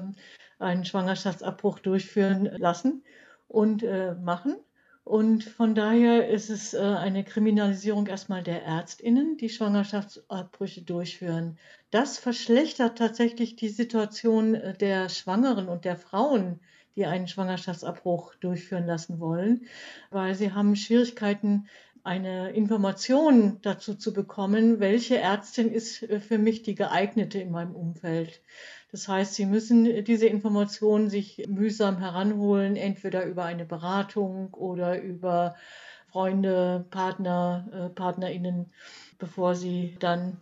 einen 0.60 0.86
Schwangerschaftsabbruch 0.86 1.80
durchführen 1.80 2.46
lassen 2.58 3.04
und 3.48 3.84
äh, 3.84 4.16
machen. 4.16 4.56
Und 5.04 5.44
von 5.44 5.74
daher 5.74 6.30
ist 6.30 6.52
es 6.52 6.76
äh, 6.76 6.80
eine 6.80 7.24
Kriminalisierung 7.24 8.06
erstmal 8.06 8.44
der 8.44 8.64
Ärztinnen, 8.64 9.38
die 9.38 9.50
Schwangerschaftsabbrüche 9.50 10.84
durchführen. 10.84 11.58
Das 11.90 12.20
verschlechtert 12.20 13.00
tatsächlich 13.00 13.56
die 13.56 13.70
Situation 13.70 14.54
äh, 14.54 14.78
der 14.78 15.10
Schwangeren 15.10 15.68
und 15.68 15.84
der 15.84 15.98
Frauen, 15.98 16.60
die 17.00 17.06
einen 17.06 17.28
Schwangerschaftsabbruch 17.28 18.36
durchführen 18.36 18.86
lassen 18.86 19.20
wollen, 19.20 19.62
weil 20.12 20.36
sie 20.36 20.52
haben 20.52 20.76
Schwierigkeiten, 20.76 21.68
eine 22.04 22.52
Information 22.52 23.60
dazu 23.62 23.94
zu 23.96 24.14
bekommen, 24.14 24.80
welche 24.80 25.18
Ärztin 25.18 25.72
ist 25.72 26.04
äh, 26.04 26.20
für 26.20 26.38
mich 26.38 26.64
die 26.64 26.76
geeignete 26.76 27.40
in 27.40 27.52
meinem 27.52 27.76
Umfeld. 27.76 28.42
Das 28.92 29.08
heißt, 29.08 29.36
Sie 29.36 29.46
müssen 29.46 30.04
diese 30.04 30.26
Informationen 30.26 31.10
sich 31.10 31.46
mühsam 31.48 32.00
heranholen, 32.00 32.76
entweder 32.76 33.26
über 33.26 33.44
eine 33.44 33.66
Beratung 33.66 34.54
oder 34.54 35.00
über 35.02 35.56
Freunde, 36.12 36.86
Partner, 36.90 37.68
äh, 37.72 37.90
Partnerinnen, 37.90 38.72
bevor 39.20 39.56
Sie 39.56 39.96
dann 40.00 40.38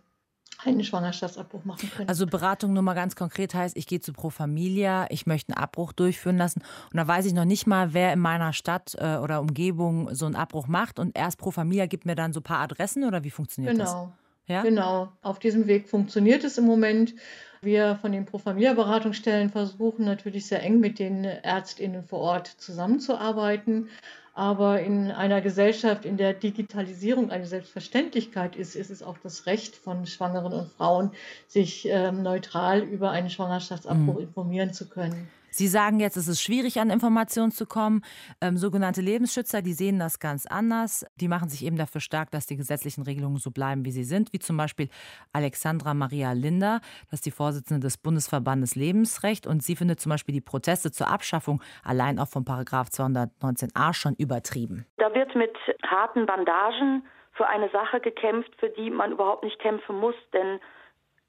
einen 0.64 0.82
Schwangerschaftsabbruch 0.82 1.64
machen 1.64 1.90
können. 1.90 2.08
Also 2.08 2.26
Beratung 2.26 2.72
nur 2.72 2.82
mal 2.82 2.94
ganz 2.94 3.16
konkret 3.16 3.54
heißt, 3.54 3.76
ich 3.76 3.86
gehe 3.86 4.00
zu 4.00 4.12
Pro 4.12 4.30
Familia, 4.30 5.06
ich 5.10 5.26
möchte 5.26 5.54
einen 5.54 5.62
Abbruch 5.62 5.92
durchführen 5.92 6.36
lassen 6.36 6.62
und 6.92 6.96
da 6.96 7.06
weiß 7.06 7.26
ich 7.26 7.32
noch 7.32 7.44
nicht 7.44 7.66
mal, 7.66 7.94
wer 7.94 8.12
in 8.12 8.18
meiner 8.18 8.52
Stadt 8.52 8.96
äh, 8.98 9.16
oder 9.16 9.40
Umgebung 9.40 10.14
so 10.14 10.26
einen 10.26 10.36
Abbruch 10.36 10.66
macht 10.66 10.98
und 10.98 11.16
erst 11.16 11.38
Pro 11.38 11.50
Familia 11.50 11.86
gibt 11.86 12.06
mir 12.06 12.16
dann 12.16 12.32
so 12.32 12.40
ein 12.40 12.44
paar 12.44 12.60
Adressen 12.60 13.04
oder 13.04 13.24
wie 13.24 13.30
funktioniert 13.30 13.74
genau. 13.74 13.84
das? 13.84 13.92
Genau. 13.92 14.12
Ja? 14.48 14.62
Genau. 14.62 15.12
Auf 15.22 15.38
diesem 15.38 15.66
Weg 15.66 15.88
funktioniert 15.88 16.42
es 16.42 16.58
im 16.58 16.64
Moment. 16.64 17.14
Wir 17.60 17.96
von 17.96 18.12
den 18.12 18.24
Pro 18.24 18.38
Familia 18.38 18.74
Beratungsstellen 18.74 19.50
versuchen 19.50 20.04
natürlich 20.04 20.46
sehr 20.46 20.62
eng 20.62 20.80
mit 20.80 20.98
den 20.98 21.24
Ärztinnen 21.24 22.04
vor 22.04 22.20
Ort 22.20 22.46
zusammenzuarbeiten. 22.46 23.88
Aber 24.34 24.80
in 24.80 25.10
einer 25.10 25.40
Gesellschaft, 25.40 26.04
in 26.04 26.16
der 26.16 26.32
Digitalisierung 26.32 27.32
eine 27.32 27.46
Selbstverständlichkeit 27.46 28.54
ist, 28.54 28.76
ist 28.76 28.90
es 28.90 29.02
auch 29.02 29.18
das 29.18 29.46
Recht 29.46 29.74
von 29.74 30.06
Schwangeren 30.06 30.52
und 30.52 30.70
Frauen, 30.70 31.10
sich 31.48 31.88
ähm, 31.90 32.22
neutral 32.22 32.82
über 32.82 33.10
einen 33.10 33.30
Schwangerschaftsabbruch 33.30 34.14
mhm. 34.14 34.20
informieren 34.20 34.72
zu 34.72 34.88
können. 34.88 35.28
Sie 35.50 35.66
sagen 35.66 36.00
jetzt, 36.00 36.16
es 36.16 36.28
ist 36.28 36.42
schwierig, 36.42 36.80
an 36.80 36.90
Informationen 36.90 37.50
zu 37.50 37.66
kommen. 37.66 38.02
Ähm, 38.40 38.56
sogenannte 38.56 39.00
Lebensschützer, 39.00 39.62
die 39.62 39.72
sehen 39.72 39.98
das 39.98 40.18
ganz 40.18 40.46
anders. 40.46 41.06
Die 41.16 41.28
machen 41.28 41.48
sich 41.48 41.64
eben 41.64 41.76
dafür 41.76 42.00
stark, 42.00 42.30
dass 42.30 42.46
die 42.46 42.56
gesetzlichen 42.56 43.02
Regelungen 43.02 43.38
so 43.38 43.50
bleiben, 43.50 43.84
wie 43.84 43.90
sie 43.90 44.04
sind, 44.04 44.32
wie 44.32 44.38
zum 44.38 44.56
Beispiel 44.56 44.88
Alexandra 45.32 45.94
Maria 45.94 46.32
Linder, 46.32 46.80
das 47.10 47.18
ist 47.18 47.26
die 47.26 47.30
Vorsitzende 47.30 47.80
des 47.80 47.98
Bundesverbandes 47.98 48.74
Lebensrecht. 48.74 49.46
Und 49.46 49.62
sie 49.62 49.76
findet 49.76 50.00
zum 50.00 50.10
Beispiel 50.10 50.34
die 50.34 50.40
Proteste 50.40 50.90
zur 50.90 51.08
Abschaffung 51.08 51.62
allein 51.82 52.18
auch 52.18 52.28
von 52.28 52.44
Paragraph 52.44 52.88
219a 52.88 53.94
schon 53.94 54.14
übertrieben. 54.14 54.86
Da 54.96 55.14
wird 55.14 55.34
mit 55.34 55.56
harten 55.86 56.26
Bandagen 56.26 57.04
für 57.32 57.46
eine 57.46 57.70
Sache 57.70 58.00
gekämpft, 58.00 58.50
für 58.58 58.68
die 58.68 58.90
man 58.90 59.12
überhaupt 59.12 59.44
nicht 59.44 59.58
kämpfen 59.60 59.96
muss, 59.98 60.14
denn 60.32 60.60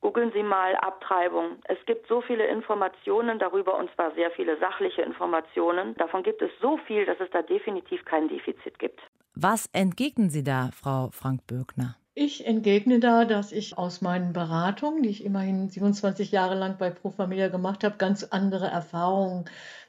Googeln 0.02 0.32
Sie 0.34 0.44
mal 0.44 0.76
Abtreibung. 0.76 1.58
Es 1.66 1.78
gibt 1.86 2.08
so 2.08 2.22
viele 2.22 2.48
Informationen 2.48 3.38
darüber 3.38 3.78
und 3.78 3.90
zwar 3.96 4.14
sehr 4.16 4.32
viele 4.32 4.58
sachliche 4.60 5.02
Informationen. 5.02 5.96
Davon 5.96 6.24
gibt 6.24 6.42
es 6.42 6.52
so 6.62 6.78
viel, 6.88 7.06
dass 7.06 7.20
es 7.20 7.30
da 7.32 7.42
definitiv 7.42 8.06
kein 8.06 8.28
Defizit 8.30 8.80
gibt. 8.80 9.02
Was 9.36 9.68
entgegnen 9.74 10.30
Sie 10.30 10.44
da, 10.44 10.70
Frau 10.74 11.10
Frank-Böckner? 11.12 11.96
Ich 12.22 12.46
entgegne 12.46 13.00
da, 13.00 13.24
dass 13.24 13.54
ich 13.54 13.78
aus 13.78 14.02
meinen 14.02 14.34
Beratungen, 14.34 15.04
die 15.04 15.10
ich 15.10 15.24
immerhin 15.24 15.70
27 15.70 16.32
Jahre 16.32 16.56
lang 16.56 16.78
bei 16.78 16.90
Pro 16.90 17.12
Familia 17.12 17.48
gemacht 17.48 17.84
habe, 17.86 17.96
ganz 17.98 18.26
andere 18.26 18.68
Erfahrungen 18.68 19.46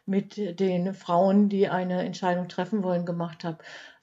mit 0.07 0.61
den 0.61 0.95
Frauen, 0.95 1.49
die 1.49 1.69
eine 1.69 2.05
Entscheidung 2.05 2.49
treffen 2.49 2.85
wollen, 2.85 3.05
gemacht 3.05 3.43
habe. 3.43 3.59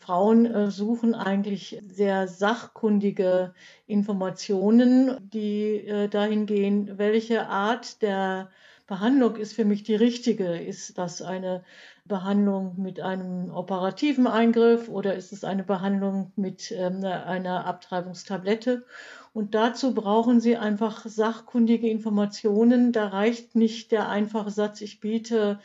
Frauen 0.08 0.46
äh, 0.46 0.72
suchen 0.72 1.16
eigentlich 1.16 1.82
sehr 1.86 2.30
sachkundige 2.30 3.54
Informationen, 3.88 5.18
die 5.34 5.86
äh, 5.86 6.08
dahin 6.08 6.46
gehen, 6.46 6.98
welche 6.98 7.50
Art 7.50 8.02
der 8.02 8.50
Behandlung 8.88 9.36
ist 9.36 9.52
für 9.52 9.66
mich 9.66 9.84
die 9.84 9.96
richtige. 9.96 10.56
Ist 10.56 10.98
das 10.98 11.22
eine 11.22 11.66
Behandlung 12.06 12.76
mit 12.78 13.02
einem 13.02 13.52
operativen 13.52 14.28
Eingriff 14.28 14.88
oder 14.88 15.14
ist 15.14 15.34
es 15.34 15.44
eine 15.44 15.66
Behandlung 15.66 16.32
mit 16.38 16.72
ähm, 16.72 17.04
einer 17.04 17.66
Abtreibungstablette? 17.66 18.86
Und 19.34 19.56
dazu 19.56 19.94
brauchen 19.94 20.40
Sie 20.40 20.56
einfach 20.56 21.06
sachkundige 21.06 21.90
Informationen. 21.90 22.94
Da 22.94 23.08
reicht 23.08 23.56
nicht 23.56 23.92
der 23.92 24.08
einfache 24.08 24.52
Satz, 24.52 24.80
ich 24.80 25.02
biete 25.02 25.60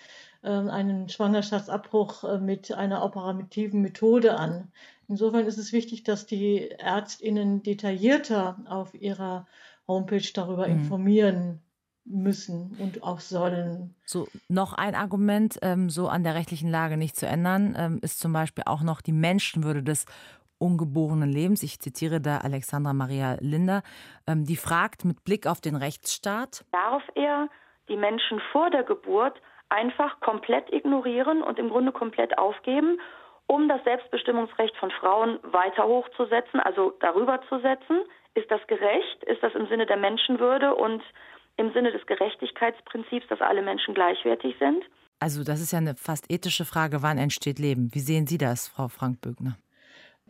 einen 0.48 1.08
Schwangerschaftsabbruch 1.08 2.24
äh, 2.24 2.38
mit 2.38 2.72
einer 2.72 3.04
operativen 3.04 3.80
Methode 3.82 4.36
an. 4.36 4.72
Insofern 5.08 5.46
ist 5.46 5.58
es 5.58 5.72
wichtig, 5.72 6.04
dass 6.04 6.26
die 6.26 6.70
Ärztinnen 6.70 7.62
detaillierter 7.62 8.56
auf 8.66 8.94
ihrer 8.94 9.46
Homepage 9.86 10.26
darüber 10.34 10.66
mhm. 10.66 10.74
informieren 10.74 11.60
müssen 12.04 12.76
und 12.78 13.02
auch 13.02 13.20
sollen. 13.20 13.94
So, 14.04 14.26
noch 14.48 14.72
ein 14.72 14.94
Argument, 14.94 15.58
ähm, 15.62 15.88
so 15.88 16.08
an 16.08 16.24
der 16.24 16.34
rechtlichen 16.34 16.68
Lage 16.68 16.96
nicht 16.96 17.16
zu 17.16 17.26
ändern, 17.26 17.76
ähm, 17.78 17.98
ist 18.02 18.18
zum 18.18 18.32
Beispiel 18.32 18.64
auch 18.66 18.82
noch 18.82 19.00
die 19.00 19.12
Menschenwürde 19.12 19.82
des 19.82 20.06
ungeborenen 20.58 21.28
Lebens. 21.28 21.62
Ich 21.62 21.80
zitiere 21.80 22.20
da 22.20 22.38
Alexandra 22.38 22.92
Maria 22.92 23.36
Linder, 23.40 23.82
ähm, 24.26 24.44
die 24.44 24.56
fragt 24.56 25.04
mit 25.04 25.24
Blick 25.24 25.46
auf 25.46 25.60
den 25.60 25.76
Rechtsstaat. 25.76 26.64
Darf 26.72 27.02
er 27.14 27.48
die 27.88 27.96
Menschen 27.96 28.40
vor 28.52 28.70
der 28.70 28.84
Geburt 28.84 29.40
einfach 29.72 30.20
komplett 30.20 30.72
ignorieren 30.72 31.42
und 31.42 31.58
im 31.58 31.70
Grunde 31.70 31.92
komplett 31.92 32.36
aufgeben, 32.38 33.00
um 33.46 33.68
das 33.68 33.82
Selbstbestimmungsrecht 33.84 34.76
von 34.76 34.90
Frauen 34.90 35.38
weiter 35.42 35.86
hochzusetzen, 35.86 36.60
also 36.60 36.92
darüber 37.00 37.40
zu 37.48 37.58
setzen? 37.60 38.02
Ist 38.34 38.50
das 38.50 38.64
gerecht? 38.66 39.24
Ist 39.24 39.42
das 39.42 39.54
im 39.54 39.66
Sinne 39.66 39.86
der 39.86 39.96
Menschenwürde 39.96 40.74
und 40.74 41.02
im 41.56 41.72
Sinne 41.72 41.92
des 41.92 42.04
Gerechtigkeitsprinzips, 42.06 43.26
dass 43.28 43.40
alle 43.40 43.62
Menschen 43.62 43.94
gleichwertig 43.94 44.56
sind? 44.58 44.84
Also 45.20 45.44
das 45.44 45.60
ist 45.60 45.72
ja 45.72 45.78
eine 45.78 45.94
fast 45.94 46.30
ethische 46.30 46.64
Frage, 46.64 47.02
wann 47.02 47.18
entsteht 47.18 47.58
Leben? 47.58 47.90
Wie 47.92 48.00
sehen 48.00 48.26
Sie 48.26 48.38
das, 48.38 48.68
Frau 48.68 48.88
Frank-Bögner? 48.88 49.56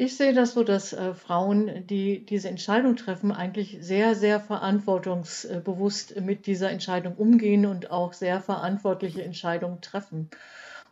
Ich 0.05 0.17
sehe 0.17 0.35
das 0.35 0.55
so, 0.55 0.65
dass 0.65 0.93
äh, 0.93 1.15
Frauen, 1.15 1.87
die 1.87 2.27
diese 2.27 2.49
Entscheidung 2.49 2.97
treffen, 2.97 3.31
eigentlich 3.31 3.79
sehr, 3.83 4.17
sehr 4.17 4.41
verantwortungsbewusst 4.41 6.21
mit 6.21 6.47
dieser 6.47 6.73
Entscheidung 6.73 7.15
umgehen 7.15 7.67
und 7.67 7.93
auch 7.93 8.13
sehr 8.13 8.41
verantwortliche 8.41 9.23
Entscheidungen 9.23 9.81
treffen. 9.81 10.29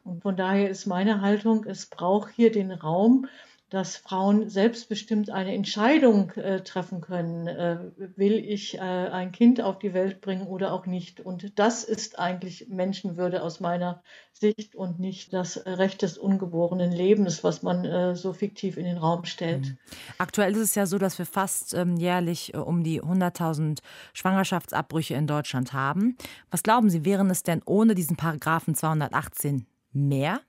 Und 0.04 0.22
von 0.22 0.36
daher 0.36 0.70
ist 0.70 0.86
meine 0.86 1.22
Haltung, 1.22 1.64
es 1.64 1.86
braucht 1.86 2.30
hier 2.30 2.52
den 2.52 2.70
Raum, 2.70 3.26
dass 3.70 3.96
Frauen 3.96 4.50
selbstbestimmt 4.50 5.30
eine 5.30 5.54
Entscheidung 5.54 6.32
äh, 6.32 6.62
treffen 6.62 7.00
können. 7.00 7.46
Äh, 7.46 7.78
will 8.16 8.34
ich 8.34 8.76
äh, 8.76 8.80
ein 8.80 9.30
Kind 9.30 9.60
auf 9.60 9.78
die 9.78 9.94
Welt 9.94 10.20
bringen 10.20 10.46
oder 10.46 10.72
auch 10.72 10.86
nicht? 10.86 11.20
Und 11.20 11.58
das 11.58 11.84
ist 11.84 12.18
eigentlich 12.18 12.66
Menschenwürde 12.68 13.42
aus 13.42 13.60
meiner 13.60 14.02
Sicht 14.32 14.74
und 14.74 14.98
nicht 14.98 15.32
das 15.32 15.64
Recht 15.66 16.02
des 16.02 16.18
ungeborenen 16.18 16.90
Lebens, 16.90 17.44
was 17.44 17.62
man 17.62 17.84
äh, 17.84 18.16
so 18.16 18.32
fiktiv 18.32 18.76
in 18.76 18.84
den 18.84 18.98
Raum 18.98 19.24
stellt. 19.24 19.68
Mhm. 19.68 19.78
Aktuell 20.18 20.52
ist 20.52 20.58
es 20.58 20.74
ja 20.74 20.86
so, 20.86 20.98
dass 20.98 21.18
wir 21.18 21.26
fast 21.26 21.72
ähm, 21.74 21.96
jährlich 21.96 22.52
äh, 22.54 22.56
um 22.56 22.82
die 22.82 23.00
100.000 23.00 23.78
Schwangerschaftsabbrüche 24.14 25.14
in 25.14 25.28
Deutschland 25.28 25.72
haben. 25.72 26.16
Was 26.50 26.64
glauben 26.64 26.90
Sie, 26.90 27.04
wären 27.04 27.30
es 27.30 27.44
denn 27.44 27.62
ohne 27.64 27.94
diesen 27.94 28.16
Paragraphen 28.16 28.74
218 28.74 29.66
mehr? 29.92 30.40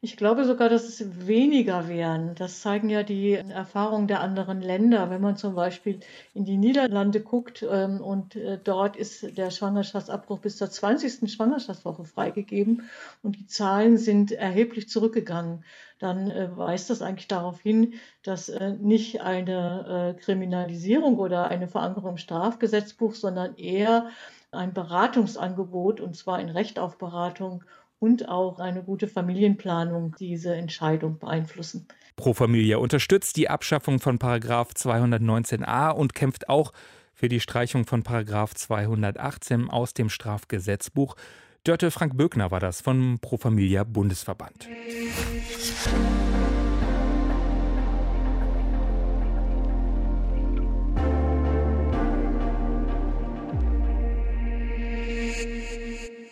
Ich 0.00 0.16
glaube 0.16 0.44
sogar, 0.44 0.68
dass 0.68 0.84
es 0.84 1.26
weniger 1.26 1.88
wären. 1.88 2.36
Das 2.36 2.60
zeigen 2.60 2.88
ja 2.88 3.02
die 3.02 3.32
Erfahrungen 3.32 4.06
der 4.06 4.20
anderen 4.20 4.60
Länder. 4.60 5.10
Wenn 5.10 5.20
man 5.20 5.36
zum 5.36 5.56
Beispiel 5.56 5.98
in 6.34 6.44
die 6.44 6.56
Niederlande 6.56 7.20
guckt 7.20 7.66
ähm, 7.68 8.00
und 8.00 8.36
äh, 8.36 8.60
dort 8.62 8.94
ist 8.94 9.36
der 9.36 9.50
Schwangerschaftsabbruch 9.50 10.38
bis 10.38 10.56
zur 10.56 10.70
20. 10.70 11.32
Schwangerschaftswoche 11.32 12.04
freigegeben 12.04 12.88
und 13.24 13.40
die 13.40 13.46
Zahlen 13.48 13.98
sind 13.98 14.30
erheblich 14.30 14.88
zurückgegangen, 14.88 15.64
dann 15.98 16.30
äh, 16.30 16.56
weist 16.56 16.90
das 16.90 17.02
eigentlich 17.02 17.26
darauf 17.26 17.60
hin, 17.60 17.94
dass 18.22 18.48
äh, 18.48 18.74
nicht 18.74 19.22
eine 19.22 20.16
Kriminalisierung 20.20 21.18
oder 21.18 21.48
eine 21.48 21.66
Verankerung 21.66 22.10
im 22.10 22.18
Strafgesetzbuch, 22.18 23.16
sondern 23.16 23.56
eher 23.56 24.10
ein 24.52 24.72
Beratungsangebot, 24.72 26.00
und 26.00 26.14
zwar 26.16 26.36
ein 26.36 26.50
Recht 26.50 26.78
auf 26.78 26.98
Beratung 26.98 27.64
und 27.98 28.28
auch 28.28 28.58
eine 28.58 28.82
gute 28.82 29.08
Familienplanung 29.08 30.14
diese 30.18 30.54
Entscheidung 30.54 31.18
beeinflussen. 31.18 31.86
Pro 32.16 32.34
Familia 32.34 32.78
unterstützt 32.78 33.36
die 33.36 33.48
Abschaffung 33.48 34.00
von 34.00 34.18
Paragraph 34.18 34.70
219a 34.74 35.90
und 35.90 36.14
kämpft 36.14 36.48
auch 36.48 36.72
für 37.14 37.28
die 37.28 37.40
Streichung 37.40 37.86
von 37.86 38.02
Paragraph 38.02 38.54
218 38.54 39.70
aus 39.70 39.94
dem 39.94 40.08
Strafgesetzbuch. 40.08 41.16
Dörte 41.64 41.90
Frank 41.90 42.16
Böckner 42.16 42.50
war 42.50 42.60
das 42.60 42.80
vom 42.80 43.18
Pro 43.20 43.36
Familia 43.36 43.84
Bundesverband. 43.84 44.68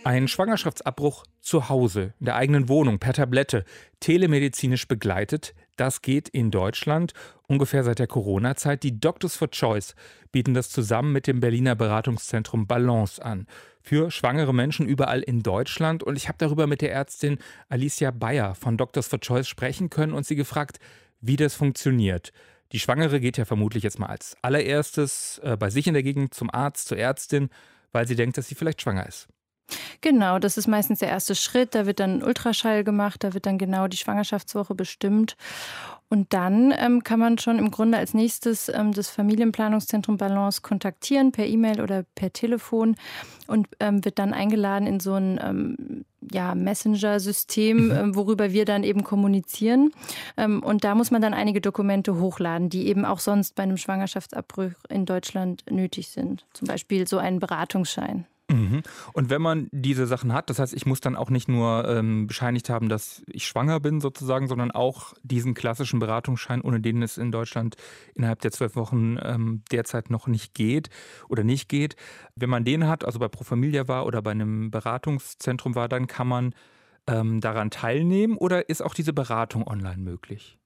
Ein 0.06 0.28
Schwangerschaftsabbruch 0.28 1.25
zu 1.40 1.68
Hause, 1.68 2.14
in 2.20 2.26
der 2.26 2.36
eigenen 2.36 2.68
Wohnung, 2.68 3.00
per 3.00 3.12
Tablette, 3.12 3.64
telemedizinisch 3.98 4.86
begleitet, 4.86 5.52
das 5.75 6.00
geht 6.00 6.28
in 6.28 6.52
Deutschland 6.52 7.12
ungefähr 7.48 7.82
seit 7.82 7.98
der 7.98 8.06
Corona-Zeit. 8.06 8.84
Die 8.84 9.00
Doctors 9.00 9.34
for 9.34 9.50
Choice 9.50 9.96
bieten 10.30 10.54
das 10.54 10.70
zusammen 10.70 11.10
mit 11.10 11.26
dem 11.26 11.40
Berliner 11.40 11.75
Beratungszentrum 11.75 12.68
Balance 12.68 13.20
an. 13.20 13.48
Für 13.82 14.12
schwangere 14.12 14.54
Menschen 14.54 14.86
überall 14.86 15.22
in 15.22 15.42
Deutschland. 15.42 16.04
Und 16.04 16.14
ich 16.14 16.28
habe 16.28 16.38
darüber 16.38 16.68
mit 16.68 16.82
der 16.82 16.92
Ärztin 16.92 17.38
Alicia 17.68 18.12
Bayer 18.12 18.54
von 18.54 18.76
Doctors 18.76 19.08
for 19.08 19.18
Choice 19.18 19.48
sprechen 19.48 19.90
können 19.90 20.12
und 20.12 20.25
sie 20.25 20.36
gefragt, 20.36 20.78
wie 21.20 21.34
das 21.34 21.56
funktioniert. 21.56 22.32
Die 22.70 22.78
Schwangere 22.78 23.18
geht 23.18 23.38
ja 23.38 23.44
vermutlich 23.44 23.82
jetzt 23.82 23.98
mal 23.98 24.06
als 24.06 24.36
allererstes 24.40 25.40
äh, 25.42 25.56
bei 25.56 25.68
sich 25.68 25.88
in 25.88 25.94
der 25.94 26.04
Gegend 26.04 26.32
zum 26.32 26.48
Arzt, 26.48 26.86
zur 26.86 26.96
Ärztin, 26.96 27.50
weil 27.90 28.06
sie 28.06 28.14
denkt, 28.14 28.38
dass 28.38 28.46
sie 28.46 28.54
vielleicht 28.54 28.82
schwanger 28.82 29.08
ist. 29.08 29.26
Genau, 30.00 30.38
das 30.38 30.56
ist 30.56 30.68
meistens 30.68 31.00
der 31.00 31.08
erste 31.08 31.35
Schritt. 31.35 31.75
Da 31.75 31.87
wird 31.87 32.00
dann 32.00 32.23
Ultraschall 32.23 32.85
gemacht, 32.85 33.25
da 33.25 33.35
wird 33.35 33.46
dann 33.46 33.58
genau 33.58 33.88
die 33.88 33.96
Schwangerschaftswoche 33.96 34.75
bestimmt. 34.75 35.37
Und 36.08 36.32
dann 36.32 36.73
ähm, 36.78 37.02
kann 37.02 37.18
man 37.18 37.37
schon 37.38 37.58
im 37.58 37.73
Grunde 37.73 37.99
als 37.99 38.14
nächstes 38.14 38.68
ähm, 38.68 38.92
das 38.92 39.11
Familienplanungszentrum 39.11 40.18
Balance 40.18 40.62
kontaktieren, 40.62 41.32
per 41.32 41.46
E-Mail 41.46 41.80
oder 41.80 42.04
per 42.14 42.32
Telefon 42.32 42.94
und 43.49 43.66
ähm, 43.80 44.04
wird 44.04 44.20
dann 44.20 44.32
eingeladen 44.32 44.87
in 44.87 45.00
so 45.00 45.14
ein 45.14 45.40
ähm, 45.42 46.04
ja, 46.32 46.54
Messenger-System. 46.54 47.90
Ähm, 47.90 48.14
worüber 48.14 48.52
wir 48.52 48.64
dann 48.64 48.85
eben 48.85 49.02
kommunizieren. 49.02 49.90
Ähm, 50.37 50.62
und 50.62 50.85
da 50.85 50.94
muss 50.94 51.11
man 51.11 51.23
dann 51.23 51.35
einige 51.35 51.61
Dokumente 51.61 52.20
hochladen, 52.20 52.68
die 52.68 52.87
eben 52.87 53.04
auch 53.04 53.18
sonst 53.18 53.56
bei 53.56 53.64
einem 53.64 53.76
Schwangerschaftsabbruch 53.76 54.73
in 54.88 55.06
Deutschland 55.06 55.64
nötig 55.68 56.08
sind. 56.08 56.46
Zum 56.52 56.68
Beispiel 56.68 57.08
so 57.08 57.18
einen 57.18 57.40
Beratungsschein. 57.40 58.26
Mhm. 58.49 58.83
Und 59.12 59.29
wenn 59.31 59.43
man 59.43 59.69
diese 59.73 60.07
Sachen 60.07 60.33
hat, 60.33 60.50
das 60.50 60.59
heißt, 60.59 60.73
ich 60.73 60.87
muss 60.87 61.00
dann 61.00 61.17
auch 61.17 61.31
nicht 61.31 61.49
nur 61.49 61.88
ähm, 61.88 62.26
bescheinigt 62.26 62.71
haben, 62.71 62.88
dass 62.88 63.23
ich 63.26 63.47
schwanger 63.47 63.81
bin 63.81 64.00
sozusagen, 64.00 64.47
sondern 64.47 64.71
auch 64.71 65.15
diesen 65.23 65.55
klassischen 65.55 65.99
Beratungsschein, 65.99 66.61
ohne 66.61 66.81
den 66.81 67.03
es 67.03 67.19
in 67.19 67.33
Deutschland 67.33 67.76
innerhalb 68.15 68.41
der 68.41 68.53
zwölf 68.53 68.76
Wochen 68.76 69.19
ähm, 69.21 69.62
derzeit 69.73 70.11
noch 70.11 70.29
nicht 70.29 70.55
geht 70.55 70.91
oder 71.29 71.43
nicht 71.43 71.69
geht. 71.69 71.97
Wenn 72.37 72.50
man 72.50 72.65
den 72.65 72.87
hat, 72.87 73.05
also 73.05 73.19
bei 73.19 73.29
Pro 73.29 73.43
Familia 73.43 73.88
war 73.88 74.07
oder 74.07 74.23
bei 74.23 74.31
einem 74.31 74.71
Beratungszentrum 74.71 75.75
war, 75.75 75.88
dann 75.88 76.07
kann 76.07 76.29
man 76.29 76.55
ähm, 77.09 77.41
daran 77.41 77.71
teilnehmen 77.71 78.37
oder 78.37 78.69
ist 78.69 78.83
auch 78.83 78.95
diese 78.95 79.12
Beratung 79.12 79.67
online 79.67 79.99
möglich? 79.99 80.59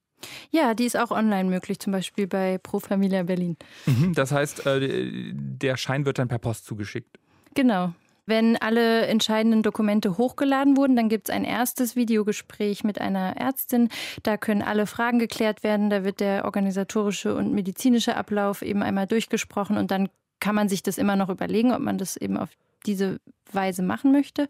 Ja, 0.51 0.75
die 0.75 0.85
ist 0.85 0.99
auch 0.99 1.11
online 1.11 1.49
möglich, 1.49 1.79
zum 1.79 1.93
Beispiel 1.93 2.27
bei 2.27 2.59
Pro 2.59 2.79
Familia 2.79 3.23
Berlin. 3.23 3.57
Mhm, 3.87 4.13
das 4.13 4.33
heißt, 4.33 4.67
äh, 4.67 5.33
der 5.33 5.79
Schein 5.79 6.05
wird 6.05 6.19
dann 6.19 6.29
per 6.29 6.39
Post 6.39 6.67
zugeschickt. 6.67 7.19
Genau. 7.55 7.93
Wenn 8.27 8.57
alle 8.57 9.07
entscheidenden 9.07 9.63
Dokumente 9.63 10.17
hochgeladen 10.17 10.77
wurden, 10.77 10.95
dann 10.95 11.09
gibt 11.09 11.29
es 11.29 11.35
ein 11.35 11.45
erstes 11.45 11.97
Videogespräch 11.97 12.85
mit 12.85 13.01
einer 13.01 13.37
Ärztin. 13.37 13.89
Da 14.23 14.37
können 14.37 14.63
alle 14.63 14.87
Fragen 14.87 15.19
geklärt 15.19 15.65
werden. 15.65 15.91
Da 15.91 16.05
wird 16.05 16.21
der 16.21 16.45
organisatorische 16.45 17.35
und 17.35 17.53
medizinische 17.53 18.17
Ablauf 18.17 18.63
eben 18.63 18.83
einmal 18.83 19.09
durchgesprochen 19.09 19.77
und 19.77 19.91
dann 19.91 20.09
kann 20.39 20.55
man 20.55 20.69
sich 20.69 20.83
das 20.83 20.97
immer 20.97 21.17
noch 21.17 21.29
überlegen, 21.29 21.73
ob 21.73 21.81
man 21.81 21.99
das 21.99 22.17
eben 22.17 22.37
auf 22.37 22.51
diese 22.87 23.21
Weise 23.55 23.83
machen 23.83 24.13
möchte. 24.13 24.49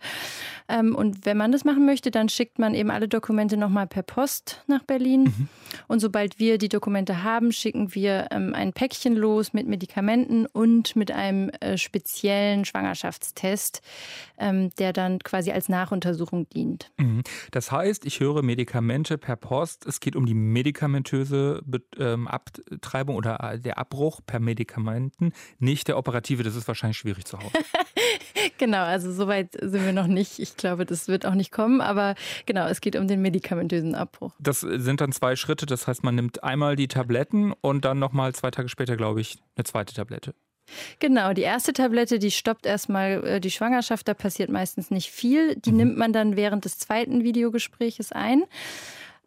Ähm, 0.69 0.95
und 0.95 1.25
wenn 1.27 1.37
man 1.37 1.53
das 1.53 1.65
machen 1.65 1.87
möchte, 1.87 2.11
dann 2.11 2.29
schickt 2.29 2.59
man 2.59 2.75
eben 2.75 2.91
alle 2.91 3.09
Dokumente 3.09 3.57
nochmal 3.57 3.87
per 3.87 4.03
Post 4.03 4.63
nach 4.67 4.83
Berlin. 4.85 5.25
Mhm. 5.25 5.49
Und 5.89 6.01
sobald 6.01 6.39
wir 6.39 6.59
die 6.59 6.69
Dokumente 6.69 7.23
haben, 7.23 7.53
schicken 7.53 7.95
wir 7.95 8.29
ähm, 8.31 8.55
ein 8.55 8.73
Päckchen 8.73 9.17
los 9.17 9.53
mit 9.53 9.67
Medikamenten 9.67 10.47
und 10.47 10.97
mit 10.97 11.11
einem 11.11 11.51
äh, 11.61 11.77
speziellen 11.77 12.65
Schwangerschaftstest, 12.65 13.83
ähm, 14.39 14.71
der 14.79 14.93
dann 14.93 15.19
quasi 15.21 15.51
als 15.51 15.69
Nachuntersuchung 15.69 16.49
dient. 16.51 16.91
Mhm. 16.99 17.23
Das 17.51 17.73
heißt, 17.73 18.05
ich 18.07 18.21
höre 18.21 18.43
Medikamente 18.43 19.19
per 19.19 19.37
Post. 19.37 19.87
Es 19.87 20.01
geht 20.01 20.17
um 20.17 20.27
die 20.27 20.35
medikamentöse 20.35 21.63
Abtreibung 22.27 23.17
oder 23.17 23.53
äh, 23.53 23.59
der 23.59 23.79
Abbruch 23.79 24.21
per 24.25 24.41
Medikamenten, 24.41 25.33
nicht 25.59 25.89
der 25.89 25.99
operative. 25.99 26.43
Das 26.43 26.57
ist 26.57 26.69
wahrscheinlich 26.69 26.99
schwierig 26.99 27.25
zu 27.25 27.39
Hause. 27.39 27.51
genau, 28.61 28.85
also 28.85 29.13
soweit 29.13 29.49
sind 29.61 29.85
wir 29.85 29.93
noch 29.93 30.07
nicht. 30.07 30.39
Ich 30.39 30.57
glaube, 30.57 30.87
das 30.87 31.09
wird 31.09 31.27
auch 31.27 31.35
nicht 31.35 31.51
kommen, 31.51 31.81
aber 31.81 32.15
genau, 32.47 32.69
es 32.69 32.81
geht 32.81 32.95
um 32.95 33.09
den 33.09 33.21
medikamentösen 33.21 33.97
Abbruch. 33.97 34.33
Das 34.39 34.61
sind 34.61 35.01
dann 35.01 35.11
zwei 35.11 35.35
Schritte, 35.35 35.67
das 35.67 35.89
heißt, 35.89 36.05
man 36.05 36.15
nimmt 36.15 36.45
einmal 36.45 36.77
die 36.77 36.87
Tabletten 36.87 37.53
und 37.61 37.85
dann 37.85 37.99
nochmal 37.99 38.33
zwei 38.35 38.53
Tage 38.53 38.69
später, 38.69 38.97
glaube 38.97 39.21
ich, 39.21 39.39
eine 39.57 39.65
zweite 39.65 39.95
Tablette. 39.95 40.35
Genau, 41.01 41.33
die 41.33 41.43
erste 41.43 41.73
Tablette, 41.73 42.21
die 42.21 42.31
stoppt 42.31 42.67
erstmal 42.67 43.25
äh, 43.25 43.41
die 43.41 43.51
Schwangerschaft, 43.51 44.07
da 44.07 44.15
passiert 44.15 44.51
meistens 44.51 44.91
nicht 44.91 45.11
viel. 45.11 45.57
Die 45.57 45.73
mhm. 45.73 45.77
nimmt 45.79 45.97
man 45.97 46.13
dann 46.13 46.37
während 46.37 46.65
des 46.65 46.79
zweiten 46.79 47.25
Videogespräches 47.25 48.13
ein. 48.13 48.45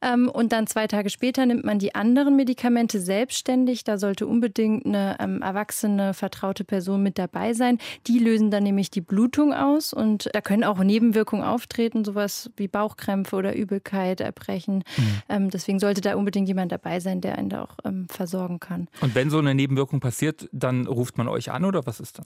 Ähm, 0.03 0.29
und 0.29 0.51
dann 0.51 0.67
zwei 0.67 0.87
Tage 0.87 1.09
später 1.09 1.45
nimmt 1.45 1.63
man 1.63 1.79
die 1.79 1.95
anderen 1.95 2.35
Medikamente 2.35 2.99
selbstständig. 2.99 3.83
Da 3.83 3.97
sollte 3.97 4.27
unbedingt 4.27 4.85
eine 4.85 5.17
ähm, 5.19 5.41
erwachsene, 5.41 6.13
vertraute 6.13 6.63
Person 6.63 7.01
mit 7.01 7.17
dabei 7.17 7.53
sein. 7.53 7.77
Die 8.07 8.19
lösen 8.19 8.51
dann 8.51 8.63
nämlich 8.63 8.91
die 8.91 9.01
Blutung 9.01 9.53
aus 9.53 9.93
und 9.93 10.29
da 10.33 10.41
können 10.41 10.63
auch 10.63 10.83
Nebenwirkungen 10.83 11.43
auftreten, 11.43 12.03
sowas 12.03 12.51
wie 12.57 12.67
Bauchkrämpfe 12.67 13.35
oder 13.35 13.55
Übelkeit, 13.55 14.19
Erbrechen. 14.19 14.83
Mhm. 14.97 15.21
Ähm, 15.29 15.49
deswegen 15.49 15.79
sollte 15.79 16.01
da 16.01 16.15
unbedingt 16.15 16.47
jemand 16.47 16.71
dabei 16.71 16.99
sein, 16.99 17.21
der 17.21 17.37
einen 17.37 17.49
da 17.49 17.63
auch 17.63 17.77
versorgen 18.09 18.59
kann. 18.59 18.87
Und 19.01 19.15
wenn 19.15 19.29
so 19.29 19.37
eine 19.37 19.53
Nebenwirkung 19.55 19.99
passiert, 19.99 20.49
dann 20.51 20.87
ruft 20.87 21.17
man 21.17 21.27
euch 21.27 21.51
an 21.51 21.65
oder 21.65 21.85
was 21.85 21.99
ist 21.99 22.17
dann? 22.17 22.25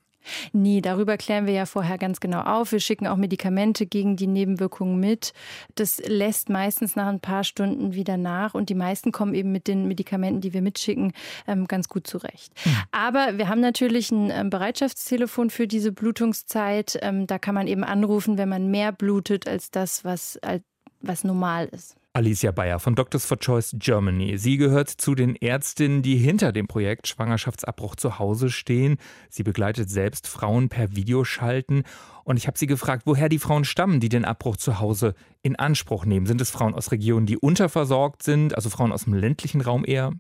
Nee, 0.52 0.82
darüber 0.82 1.18
klären 1.18 1.46
wir 1.46 1.54
ja 1.54 1.66
vorher 1.66 1.98
ganz 1.98 2.20
genau 2.20 2.42
auf. 2.42 2.72
Wir 2.72 2.80
schicken 2.80 3.08
auch 3.08 3.18
Medikamente 3.18 3.86
gegen 3.86 4.16
die 4.16 4.28
Nebenwirkungen 4.28 5.00
mit. 5.00 5.34
Das 5.76 6.02
lässt 6.06 6.50
meistens 6.50 6.96
nach 6.96 7.08
ein 7.08 7.20
paar 7.20 7.44
Stunden 7.44 7.67
Stunden 7.68 7.94
wieder 7.94 8.18
nach 8.18 8.54
und 8.54 8.70
die 8.70 8.76
meisten 8.76 9.12
kommen 9.12 9.34
eben 9.34 9.52
mit 9.52 9.68
den 9.68 9.88
Medikamenten, 9.88 10.42
die 10.42 10.54
wir 10.54 10.62
mitschicken, 10.62 11.14
ähm, 11.48 11.68
ganz 11.68 11.90
gut 11.90 12.08
zurecht. 12.08 12.54
Mhm. 12.66 12.72
Aber 12.92 13.38
wir 13.38 13.50
haben 13.50 13.62
natürlich 13.62 14.12
ein 14.12 14.32
ähm, 14.32 14.50
Bereitschaftstelefon 14.50 15.50
für 15.50 15.68
diese 15.68 15.92
Blutungszeit. 15.92 16.98
Ähm, 17.02 17.28
da 17.28 17.38
kann 17.40 17.56
man 17.56 17.68
eben 17.68 17.84
anrufen, 17.84 18.38
wenn 18.38 18.50
man 18.50 18.72
mehr 18.72 18.92
blutet 18.92 19.48
als 19.48 19.72
das, 19.72 20.06
was, 20.06 20.40
was 21.02 21.24
normal 21.24 21.68
ist. 21.72 21.96
Alicia 22.18 22.52
Bayer 22.52 22.80
von 22.80 22.96
Doctors 22.96 23.28
for 23.28 23.38
Choice 23.38 23.76
Germany. 23.78 24.40
Sie 24.40 24.58
gehört 24.58 24.90
zu 24.90 25.14
den 25.14 25.36
Ärztinnen, 25.36 26.02
die 26.02 26.18
hinter 26.18 26.52
dem 26.52 26.66
Projekt 26.66 27.08
Schwangerschaftsabbruch 27.08 27.96
zu 27.96 28.18
Hause 28.18 28.50
stehen. 28.50 28.98
Sie 29.30 29.44
begleitet 29.44 29.92
selbst 29.92 30.26
Frauen 30.26 30.68
per 30.68 30.96
Videoschalten. 30.96 31.84
Und 32.24 32.38
ich 32.38 32.48
habe 32.48 32.58
sie 32.58 32.66
gefragt, 32.66 33.04
woher 33.06 33.30
die 33.30 33.38
Frauen 33.38 33.66
stammen, 33.66 34.00
die 34.00 34.10
den 34.10 34.26
Abbruch 34.26 34.58
zu 34.58 34.80
Hause 34.80 35.14
in 35.44 35.58
Anspruch 35.58 36.06
nehmen. 36.06 36.26
Sind 36.26 36.42
es 36.42 36.50
Frauen 36.50 36.74
aus 36.74 36.92
Regionen, 36.92 37.28
die 37.28 37.38
unterversorgt 37.38 38.24
sind, 38.24 38.56
also 38.56 38.72
Frauen 38.72 38.92
aus 38.92 39.04
dem 39.04 39.14
ländlichen 39.14 39.62
Raum 39.62 39.86
eher? 39.86 40.12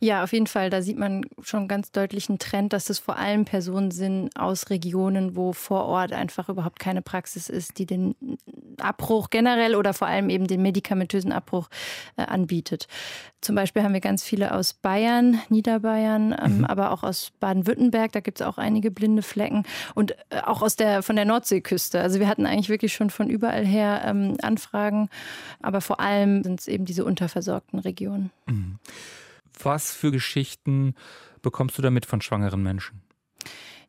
Ja, 0.00 0.24
auf 0.24 0.32
jeden 0.32 0.46
Fall. 0.46 0.70
Da 0.70 0.82
sieht 0.82 0.98
man 0.98 1.24
schon 1.40 1.68
ganz 1.68 1.92
deutlich 1.92 2.28
einen 2.28 2.38
Trend, 2.38 2.72
dass 2.72 2.90
es 2.90 2.98
vor 2.98 3.16
allem 3.16 3.44
Personen 3.44 3.90
sind 3.90 4.30
aus 4.36 4.70
Regionen, 4.70 5.36
wo 5.36 5.52
vor 5.52 5.84
Ort 5.84 6.12
einfach 6.12 6.48
überhaupt 6.48 6.80
keine 6.80 7.02
Praxis 7.02 7.48
ist, 7.48 7.78
die 7.78 7.86
den 7.86 8.14
Abbruch 8.80 9.30
generell 9.30 9.76
oder 9.76 9.94
vor 9.94 10.08
allem 10.08 10.30
eben 10.30 10.46
den 10.46 10.62
medikamentösen 10.62 11.32
Abbruch 11.32 11.68
äh, 12.16 12.22
anbietet. 12.22 12.88
Zum 13.40 13.54
Beispiel 13.54 13.82
haben 13.82 13.92
wir 13.92 14.00
ganz 14.00 14.24
viele 14.24 14.54
aus 14.54 14.72
Bayern, 14.72 15.40
Niederbayern, 15.48 16.34
ähm, 16.42 16.58
mhm. 16.58 16.64
aber 16.64 16.90
auch 16.90 17.02
aus 17.02 17.32
Baden-Württemberg. 17.38 18.12
Da 18.12 18.20
gibt 18.20 18.40
es 18.40 18.46
auch 18.46 18.58
einige 18.58 18.90
blinde 18.90 19.22
Flecken 19.22 19.64
und 19.94 20.12
äh, 20.30 20.40
auch 20.44 20.62
aus 20.62 20.76
der 20.76 21.02
von 21.02 21.16
der 21.16 21.24
Nordseeküste. 21.24 22.00
Also 22.00 22.18
wir 22.18 22.28
hatten 22.28 22.46
eigentlich 22.46 22.68
wirklich 22.68 22.92
schon 22.92 23.10
von 23.10 23.30
überall 23.30 23.64
her 23.64 24.02
ähm, 24.04 24.36
Anfragen, 24.42 25.08
aber 25.60 25.80
vor 25.80 26.00
allem 26.00 26.42
sind 26.42 26.60
es 26.60 26.68
eben 26.68 26.84
diese 26.84 27.04
unterversorgten 27.04 27.78
Regionen. 27.78 28.30
Mhm. 28.46 28.78
Was 29.60 29.92
für 29.92 30.10
Geschichten 30.10 30.94
bekommst 31.42 31.78
du 31.78 31.82
damit 31.82 32.06
von 32.06 32.20
schwangeren 32.20 32.62
Menschen? 32.62 33.02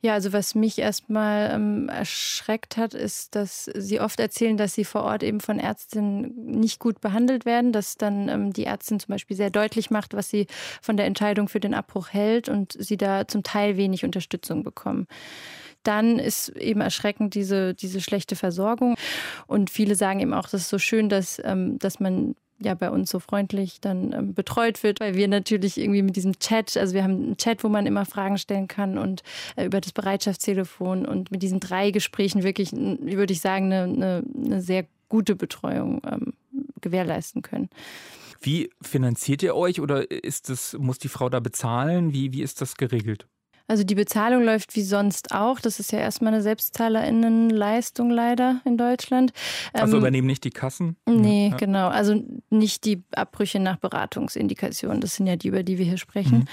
Ja, 0.05 0.15
also 0.15 0.33
was 0.33 0.53
mich 0.53 0.79
erstmal 0.79 1.49
ähm, 1.53 1.87
erschreckt 1.87 2.75
hat, 2.75 2.93
ist, 2.93 3.35
dass 3.35 3.71
sie 3.73 4.01
oft 4.01 4.19
erzählen, 4.19 4.57
dass 4.57 4.73
sie 4.73 4.83
vor 4.83 5.03
Ort 5.03 5.23
eben 5.23 5.39
von 5.39 5.59
Ärztinnen 5.59 6.33
nicht 6.45 6.79
gut 6.79 6.99
behandelt 6.99 7.45
werden, 7.45 7.71
dass 7.71 7.95
dann 7.95 8.27
ähm, 8.27 8.51
die 8.51 8.65
Ärztin 8.65 8.99
zum 8.99 9.13
Beispiel 9.13 9.37
sehr 9.37 9.49
deutlich 9.49 9.91
macht, 9.91 10.13
was 10.13 10.29
sie 10.29 10.47
von 10.81 10.97
der 10.97 11.05
Entscheidung 11.05 11.47
für 11.47 11.61
den 11.61 11.73
Abbruch 11.73 12.09
hält 12.09 12.49
und 12.49 12.75
sie 12.77 12.97
da 12.97 13.29
zum 13.29 13.43
Teil 13.43 13.77
wenig 13.77 14.03
Unterstützung 14.03 14.63
bekommen. 14.63 15.07
Dann 15.83 16.19
ist 16.19 16.49
eben 16.49 16.81
erschreckend 16.81 17.33
diese, 17.33 17.73
diese 17.73 18.01
schlechte 18.01 18.35
Versorgung. 18.35 18.95
Und 19.47 19.69
viele 19.69 19.95
sagen 19.95 20.19
eben 20.19 20.33
auch, 20.33 20.49
das 20.49 20.63
ist 20.63 20.69
so 20.69 20.79
schön, 20.79 21.07
dass, 21.07 21.41
ähm, 21.45 21.79
dass 21.79 22.01
man 22.01 22.35
ja 22.59 22.73
bei 22.73 22.89
uns 22.89 23.09
so 23.09 23.19
freundlich 23.19 23.81
dann 23.81 24.13
ähm, 24.13 24.33
betreut 24.33 24.83
wird, 24.83 24.99
weil 24.99 25.15
wir 25.15 25.27
natürlich 25.27 25.77
irgendwie 25.77 26.01
mit 26.01 26.15
diesem 26.15 26.39
Chat, 26.39 26.77
also 26.77 26.93
wir 26.93 27.03
haben 27.03 27.23
einen 27.23 27.37
Chat, 27.37 27.63
wo 27.63 27.69
man 27.69 27.85
immer 27.85 28.05
Fragen 28.05 28.37
stellen 28.37 28.67
kann 28.67 28.97
und 28.97 29.23
äh, 29.55 29.65
über 29.65 29.81
das 29.81 29.91
Bereitschaftstelefon 29.91 31.05
und 31.05 31.31
mit 31.31 31.43
diesen 31.43 31.59
drei 31.59 31.91
Gesprächen 31.91 32.43
wirklich, 32.43 32.71
würde 32.71 33.33
ich 33.33 33.41
sagen, 33.41 33.65
eine, 33.65 33.83
eine, 33.83 34.23
eine 34.35 34.61
sehr 34.61 34.85
gute 35.09 35.35
Betreuung 35.35 36.01
ähm, 36.09 36.33
gewährleisten 36.81 37.41
können. 37.41 37.69
Wie 38.41 38.69
finanziert 38.81 39.41
ihr 39.41 39.55
euch 39.55 39.79
oder 39.79 40.11
ist 40.11 40.49
das, 40.49 40.75
muss 40.77 40.99
die 40.99 41.07
Frau 41.07 41.29
da 41.29 41.39
bezahlen? 41.39 42.13
Wie, 42.13 42.33
wie 42.33 42.43
ist 42.43 42.61
das 42.61 42.75
geregelt? 42.75 43.27
Also 43.67 43.83
die 43.83 43.95
Bezahlung 43.95 44.43
läuft 44.43 44.75
wie 44.75 44.81
sonst 44.81 45.31
auch. 45.31 45.59
Das 45.59 45.79
ist 45.79 45.93
ja 45.93 45.99
erstmal 45.99 46.33
eine 46.33 46.41
Selbstzahlerinnenleistung 46.41 48.09
leider 48.09 48.61
in 48.65 48.77
Deutschland. 48.77 49.31
Also 49.71 49.93
ähm, 49.93 49.99
übernehmen 49.99 50.27
nicht 50.27 50.43
die 50.43 50.49
Kassen? 50.49 50.97
Nee, 51.07 51.49
ja. 51.49 51.57
genau. 51.57 51.87
Also 51.87 52.21
nicht 52.49 52.83
die 52.83 53.03
Abbrüche 53.15 53.59
nach 53.59 53.77
Beratungsindikation. 53.77 54.99
Das 54.99 55.15
sind 55.15 55.27
ja 55.27 55.37
die, 55.37 55.47
über 55.47 55.63
die 55.63 55.77
wir 55.77 55.85
hier 55.85 55.97
sprechen. 55.97 56.39
Mhm. 56.39 56.45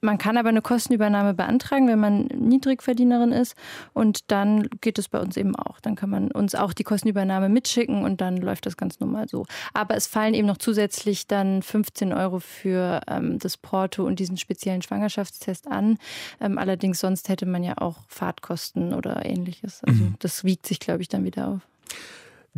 Man 0.00 0.18
kann 0.18 0.36
aber 0.36 0.48
eine 0.48 0.60
Kostenübernahme 0.60 1.34
beantragen, 1.34 1.86
wenn 1.86 2.00
man 2.00 2.26
Niedrigverdienerin 2.26 3.30
ist. 3.30 3.54
Und 3.92 4.30
dann 4.32 4.68
geht 4.80 4.98
es 4.98 5.08
bei 5.08 5.20
uns 5.20 5.36
eben 5.36 5.54
auch. 5.54 5.78
Dann 5.80 5.94
kann 5.94 6.10
man 6.10 6.32
uns 6.32 6.56
auch 6.56 6.72
die 6.72 6.84
Kostenübernahme 6.84 7.48
mitschicken 7.48 8.04
und 8.04 8.20
dann 8.20 8.38
läuft 8.38 8.66
das 8.66 8.76
ganz 8.76 8.98
normal 8.98 9.28
so. 9.28 9.46
Aber 9.72 9.96
es 9.96 10.08
fallen 10.08 10.34
eben 10.34 10.48
noch 10.48 10.58
zusätzlich 10.58 11.28
dann 11.28 11.62
15 11.62 12.12
Euro 12.12 12.40
für 12.40 13.00
ähm, 13.06 13.38
das 13.38 13.56
Porto 13.56 14.04
und 14.04 14.18
diesen 14.18 14.36
speziellen 14.36 14.82
Schwangerschaftstest 14.82 15.68
an. 15.68 15.98
Ähm, 16.40 16.55
allerdings 16.58 17.00
sonst 17.00 17.28
hätte 17.28 17.46
man 17.46 17.62
ja 17.62 17.78
auch 17.78 17.98
Fahrtkosten 18.08 18.94
oder 18.94 19.24
ähnliches. 19.24 19.82
Also 19.84 20.04
mhm. 20.04 20.14
das 20.18 20.44
wiegt 20.44 20.66
sich, 20.66 20.80
glaube 20.80 21.02
ich, 21.02 21.08
dann 21.08 21.24
wieder 21.24 21.48
auf. 21.48 21.60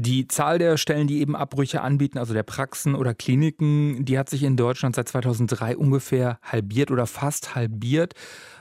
Die 0.01 0.29
Zahl 0.29 0.61
der 0.61 0.77
Stellen, 0.77 1.09
die 1.09 1.21
eben 1.21 1.35
Abbrüche 1.35 1.81
anbieten, 1.81 2.19
also 2.19 2.33
der 2.33 2.45
Praxen 2.45 2.95
oder 2.95 3.15
Kliniken, 3.15 4.05
die 4.05 4.17
hat 4.17 4.31
sich 4.31 4.45
in 4.45 4.57
Deutschland 4.57 4.95
seit 4.95 5.09
2003 5.09 5.77
ungefähr 5.77 6.39
halbiert 6.41 6.93
oder 6.93 7.09
fast 7.09 7.57
halbiert. 7.57 8.15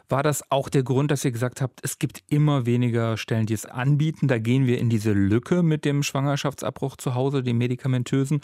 War 0.09 0.23
das 0.23 0.51
auch 0.51 0.67
der 0.67 0.81
Grund, 0.81 1.11
dass 1.11 1.23
ihr 1.23 1.31
gesagt 1.31 1.61
habt, 1.61 1.81
es 1.83 1.99
gibt 1.99 2.23
immer 2.27 2.65
weniger 2.65 3.17
Stellen, 3.17 3.45
die 3.45 3.53
es 3.53 3.67
anbieten? 3.67 4.27
Da 4.27 4.39
gehen 4.39 4.65
wir 4.65 4.79
in 4.79 4.89
diese 4.89 5.13
Lücke 5.13 5.61
mit 5.61 5.85
dem 5.85 6.01
Schwangerschaftsabbruch 6.01 6.97
zu 6.97 7.13
Hause, 7.13 7.43
dem 7.43 7.59
medikamentösen. 7.59 8.41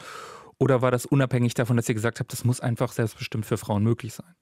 Oder 0.59 0.83
war 0.83 0.91
das 0.91 1.07
unabhängig 1.07 1.55
davon, 1.55 1.77
dass 1.77 1.89
ihr 1.89 1.95
gesagt 1.95 2.19
habt, 2.19 2.31
das 2.31 2.45
muss 2.45 2.59
einfach 2.59 2.91
selbstbestimmt 2.91 3.47
für 3.47 3.57
Frauen 3.57 3.81
möglich 3.81 4.13
sein? 4.13 4.35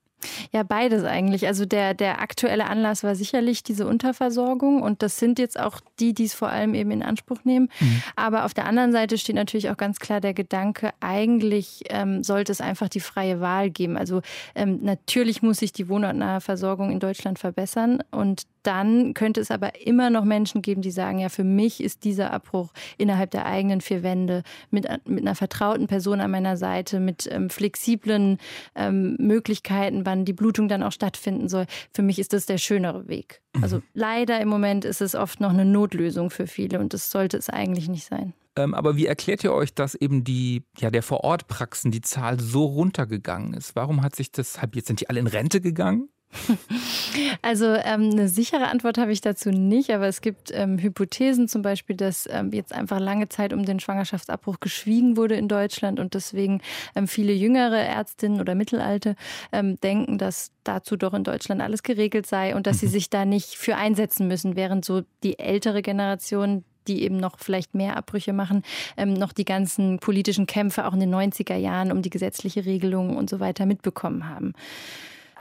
Ja, 0.51 0.63
beides 0.63 1.03
eigentlich. 1.03 1.47
Also 1.47 1.65
der, 1.65 1.93
der 1.93 2.21
aktuelle 2.21 2.65
Anlass 2.65 3.03
war 3.03 3.15
sicherlich 3.15 3.63
diese 3.63 3.87
Unterversorgung 3.87 4.81
und 4.81 5.01
das 5.01 5.17
sind 5.17 5.39
jetzt 5.39 5.59
auch 5.59 5.79
die, 5.99 6.13
die 6.13 6.25
es 6.25 6.33
vor 6.33 6.49
allem 6.49 6.73
eben 6.73 6.91
in 6.91 7.03
Anspruch 7.03 7.39
nehmen. 7.43 7.69
Mhm. 7.79 8.03
Aber 8.15 8.45
auf 8.45 8.53
der 8.53 8.65
anderen 8.65 8.91
Seite 8.91 9.17
steht 9.17 9.35
natürlich 9.35 9.69
auch 9.69 9.77
ganz 9.77 9.99
klar 9.99 10.21
der 10.21 10.33
Gedanke, 10.33 10.91
eigentlich 10.99 11.83
ähm, 11.89 12.23
sollte 12.23 12.51
es 12.51 12.61
einfach 12.61 12.89
die 12.89 12.99
freie 12.99 13.41
Wahl 13.41 13.69
geben. 13.69 13.97
Also 13.97 14.21
ähm, 14.55 14.79
natürlich 14.81 15.41
muss 15.41 15.57
sich 15.57 15.71
die 15.73 15.89
wohnortnahe 15.89 16.41
Versorgung 16.41 16.91
in 16.91 16.99
Deutschland 16.99 17.39
verbessern 17.39 18.03
und 18.11 18.43
dann 18.63 19.13
könnte 19.13 19.41
es 19.41 19.51
aber 19.51 19.85
immer 19.85 20.09
noch 20.09 20.23
Menschen 20.23 20.61
geben, 20.61 20.81
die 20.81 20.91
sagen, 20.91 21.19
ja, 21.19 21.29
für 21.29 21.43
mich 21.43 21.83
ist 21.83 22.03
dieser 22.03 22.31
Abbruch 22.31 22.71
innerhalb 22.97 23.31
der 23.31 23.45
eigenen 23.45 23.81
vier 23.81 24.03
Wände 24.03 24.43
mit, 24.69 24.87
mit 25.07 25.21
einer 25.21 25.35
vertrauten 25.35 25.87
Person 25.87 26.21
an 26.21 26.31
meiner 26.31 26.57
Seite, 26.57 26.99
mit 26.99 27.27
ähm, 27.31 27.49
flexiblen 27.49 28.37
ähm, 28.75 29.15
Möglichkeiten, 29.19 30.05
wann 30.11 30.25
die 30.25 30.33
Blutung 30.33 30.67
dann 30.67 30.83
auch 30.83 30.91
stattfinden 30.91 31.47
soll. 31.47 31.65
Für 31.93 32.01
mich 32.01 32.19
ist 32.19 32.33
das 32.33 32.45
der 32.45 32.57
schönere 32.57 33.07
Weg. 33.07 33.41
Mhm. 33.55 33.63
Also 33.63 33.81
leider 33.93 34.39
im 34.41 34.49
Moment 34.49 34.85
ist 34.85 35.01
es 35.01 35.15
oft 35.15 35.39
noch 35.39 35.51
eine 35.51 35.65
Notlösung 35.65 36.29
für 36.29 36.47
viele 36.47 36.79
und 36.79 36.93
das 36.93 37.11
sollte 37.11 37.37
es 37.37 37.49
eigentlich 37.49 37.87
nicht 37.87 38.05
sein. 38.05 38.33
Ähm, 38.57 38.73
aber 38.73 38.97
wie 38.97 39.05
erklärt 39.05 39.45
ihr 39.45 39.53
euch, 39.53 39.73
dass 39.73 39.95
eben 39.95 40.25
die, 40.25 40.63
ja, 40.77 40.91
der 40.91 41.03
Vorortpraxen, 41.03 41.89
die 41.89 42.01
Zahl 42.01 42.37
so 42.39 42.65
runtergegangen 42.65 43.53
ist? 43.53 43.77
Warum 43.77 44.03
hat 44.03 44.13
sich 44.15 44.31
das 44.31 44.61
halbiert? 44.61 44.85
Sind 44.85 44.99
die 44.99 45.09
alle 45.09 45.21
in 45.21 45.27
Rente 45.27 45.61
gegangen? 45.61 46.09
Also 47.41 47.65
ähm, 47.65 48.11
eine 48.11 48.27
sichere 48.27 48.67
Antwort 48.67 48.97
habe 48.97 49.11
ich 49.11 49.21
dazu 49.21 49.49
nicht, 49.49 49.89
aber 49.91 50.07
es 50.07 50.21
gibt 50.21 50.51
ähm, 50.53 50.77
Hypothesen 50.77 51.47
zum 51.47 51.61
Beispiel, 51.61 51.95
dass 51.95 52.27
ähm, 52.31 52.51
jetzt 52.53 52.73
einfach 52.73 52.99
lange 52.99 53.29
Zeit 53.29 53.53
um 53.53 53.65
den 53.65 53.79
Schwangerschaftsabbruch 53.79 54.59
geschwiegen 54.59 55.17
wurde 55.17 55.35
in 55.35 55.47
Deutschland 55.47 55.99
und 55.99 56.13
deswegen 56.13 56.61
ähm, 56.95 57.07
viele 57.07 57.33
jüngere 57.33 57.79
Ärztinnen 57.79 58.39
oder 58.39 58.55
Mittelalte 58.55 59.15
ähm, 59.51 59.79
denken, 59.81 60.17
dass 60.17 60.51
dazu 60.63 60.95
doch 60.95 61.13
in 61.13 61.23
Deutschland 61.23 61.61
alles 61.61 61.83
geregelt 61.83 62.27
sei 62.27 62.55
und 62.55 62.67
dass 62.67 62.79
sie 62.79 62.87
mhm. 62.87 62.91
sich 62.91 63.09
da 63.09 63.25
nicht 63.25 63.55
für 63.55 63.75
einsetzen 63.75 64.27
müssen, 64.27 64.55
während 64.55 64.85
so 64.85 65.01
die 65.23 65.39
ältere 65.39 65.81
Generation 65.81 66.63
die 66.87 67.03
eben 67.03 67.17
noch 67.17 67.37
vielleicht 67.37 67.75
mehr 67.75 67.95
Abbrüche 67.95 68.33
machen, 68.33 68.63
ähm, 68.97 69.13
noch 69.13 69.33
die 69.33 69.45
ganzen 69.45 69.99
politischen 69.99 70.47
Kämpfe 70.47 70.87
auch 70.87 70.93
in 70.93 70.99
den 70.99 71.13
90er 71.13 71.55
Jahren 71.55 71.91
um 71.91 72.01
die 72.01 72.09
gesetzliche 72.09 72.65
Regelung 72.65 73.15
und 73.17 73.29
so 73.29 73.39
weiter 73.39 73.67
mitbekommen 73.67 74.27
haben. 74.27 74.53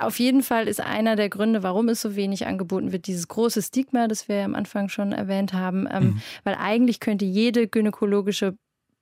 Auf 0.01 0.19
jeden 0.19 0.43
Fall 0.43 0.67
ist 0.67 0.81
einer 0.81 1.15
der 1.15 1.29
Gründe, 1.29 1.63
warum 1.63 1.89
es 1.91 2.01
so 2.01 2.17
wenig 2.17 2.47
angeboten 2.47 2.91
wird, 2.91 3.07
dieses 3.07 3.29
große 3.29 3.61
Stigma, 3.61 4.09
das 4.09 4.29
wir 4.29 4.45
am 4.45 4.55
Anfang 4.55 4.89
schon 4.89 5.13
erwähnt 5.13 5.53
haben. 5.53 5.87
Ähm, 5.93 6.05
mhm. 6.05 6.23
Weil 6.43 6.55
eigentlich 6.55 7.01
könnte 7.01 7.27
jede 7.27 7.69
gynäkologische 7.69 8.57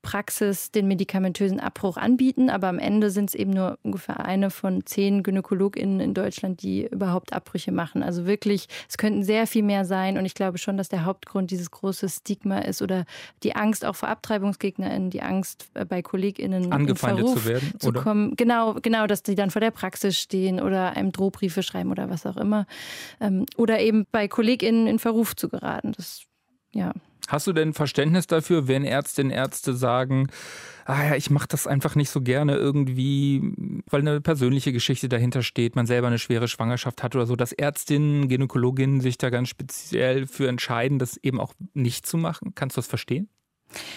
Praxis 0.08 0.70
den 0.70 0.88
medikamentösen 0.88 1.60
Abbruch 1.60 1.98
anbieten, 1.98 2.48
aber 2.48 2.68
am 2.68 2.78
Ende 2.78 3.10
sind 3.10 3.28
es 3.28 3.34
eben 3.34 3.50
nur 3.50 3.78
ungefähr 3.82 4.24
eine 4.24 4.48
von 4.48 4.86
zehn 4.86 5.22
GynäkologInnen 5.22 6.00
in 6.00 6.14
Deutschland, 6.14 6.62
die 6.62 6.86
überhaupt 6.86 7.34
Abbrüche 7.34 7.72
machen. 7.72 8.02
Also 8.02 8.24
wirklich, 8.24 8.68
es 8.88 8.96
könnten 8.96 9.22
sehr 9.22 9.46
viel 9.46 9.62
mehr 9.62 9.84
sein 9.84 10.16
und 10.16 10.24
ich 10.24 10.32
glaube 10.32 10.56
schon, 10.56 10.78
dass 10.78 10.88
der 10.88 11.04
Hauptgrund 11.04 11.50
dieses 11.50 11.70
große 11.70 12.08
Stigma 12.08 12.60
ist 12.60 12.80
oder 12.80 13.04
die 13.42 13.54
Angst 13.54 13.84
auch 13.84 13.96
vor 13.96 14.08
AbtreibungsgegnerInnen, 14.08 15.10
die 15.10 15.20
Angst 15.20 15.68
äh, 15.74 15.84
bei 15.84 16.00
KollegInnen 16.00 16.72
angefeindet 16.72 17.28
zu 17.28 17.44
werden, 17.44 17.74
zu 17.78 17.92
kommen. 17.92 18.34
Genau, 18.34 18.76
genau, 18.80 19.06
dass 19.06 19.22
die 19.22 19.34
dann 19.34 19.50
vor 19.50 19.60
der 19.60 19.72
Praxis 19.72 20.18
stehen 20.18 20.58
oder 20.58 20.96
einem 20.96 21.12
Drohbriefe 21.12 21.62
schreiben 21.62 21.90
oder 21.90 22.08
was 22.08 22.24
auch 22.24 22.38
immer. 22.38 22.64
Ähm, 23.20 23.44
oder 23.58 23.80
eben 23.80 24.06
bei 24.10 24.26
KollegInnen 24.26 24.86
in 24.86 24.98
Verruf 24.98 25.36
zu 25.36 25.50
geraten. 25.50 25.92
Das, 25.92 26.22
ja. 26.74 26.92
Hast 27.28 27.46
du 27.46 27.52
denn 27.52 27.74
Verständnis 27.74 28.26
dafür, 28.26 28.68
wenn 28.68 28.84
Ärztinnen 28.84 29.30
Ärzte 29.30 29.74
sagen, 29.74 30.28
ah 30.86 31.10
ja, 31.10 31.14
ich 31.14 31.28
mache 31.28 31.46
das 31.46 31.66
einfach 31.66 31.94
nicht 31.94 32.08
so 32.08 32.22
gerne 32.22 32.56
irgendwie, 32.56 33.42
weil 33.90 34.00
eine 34.00 34.22
persönliche 34.22 34.72
Geschichte 34.72 35.10
dahinter 35.10 35.42
steht, 35.42 35.76
man 35.76 35.84
selber 35.84 36.06
eine 36.06 36.18
schwere 36.18 36.48
Schwangerschaft 36.48 37.02
hat 37.02 37.14
oder 37.14 37.26
so, 37.26 37.36
dass 37.36 37.52
Ärztinnen, 37.52 38.28
Gynäkologinnen 38.28 39.02
sich 39.02 39.18
da 39.18 39.28
ganz 39.28 39.50
speziell 39.50 40.26
für 40.26 40.48
entscheiden, 40.48 40.98
das 40.98 41.18
eben 41.18 41.38
auch 41.38 41.52
nicht 41.74 42.06
zu 42.06 42.16
machen? 42.16 42.54
Kannst 42.54 42.76
du 42.76 42.80
das 42.80 42.88
verstehen? 42.88 43.28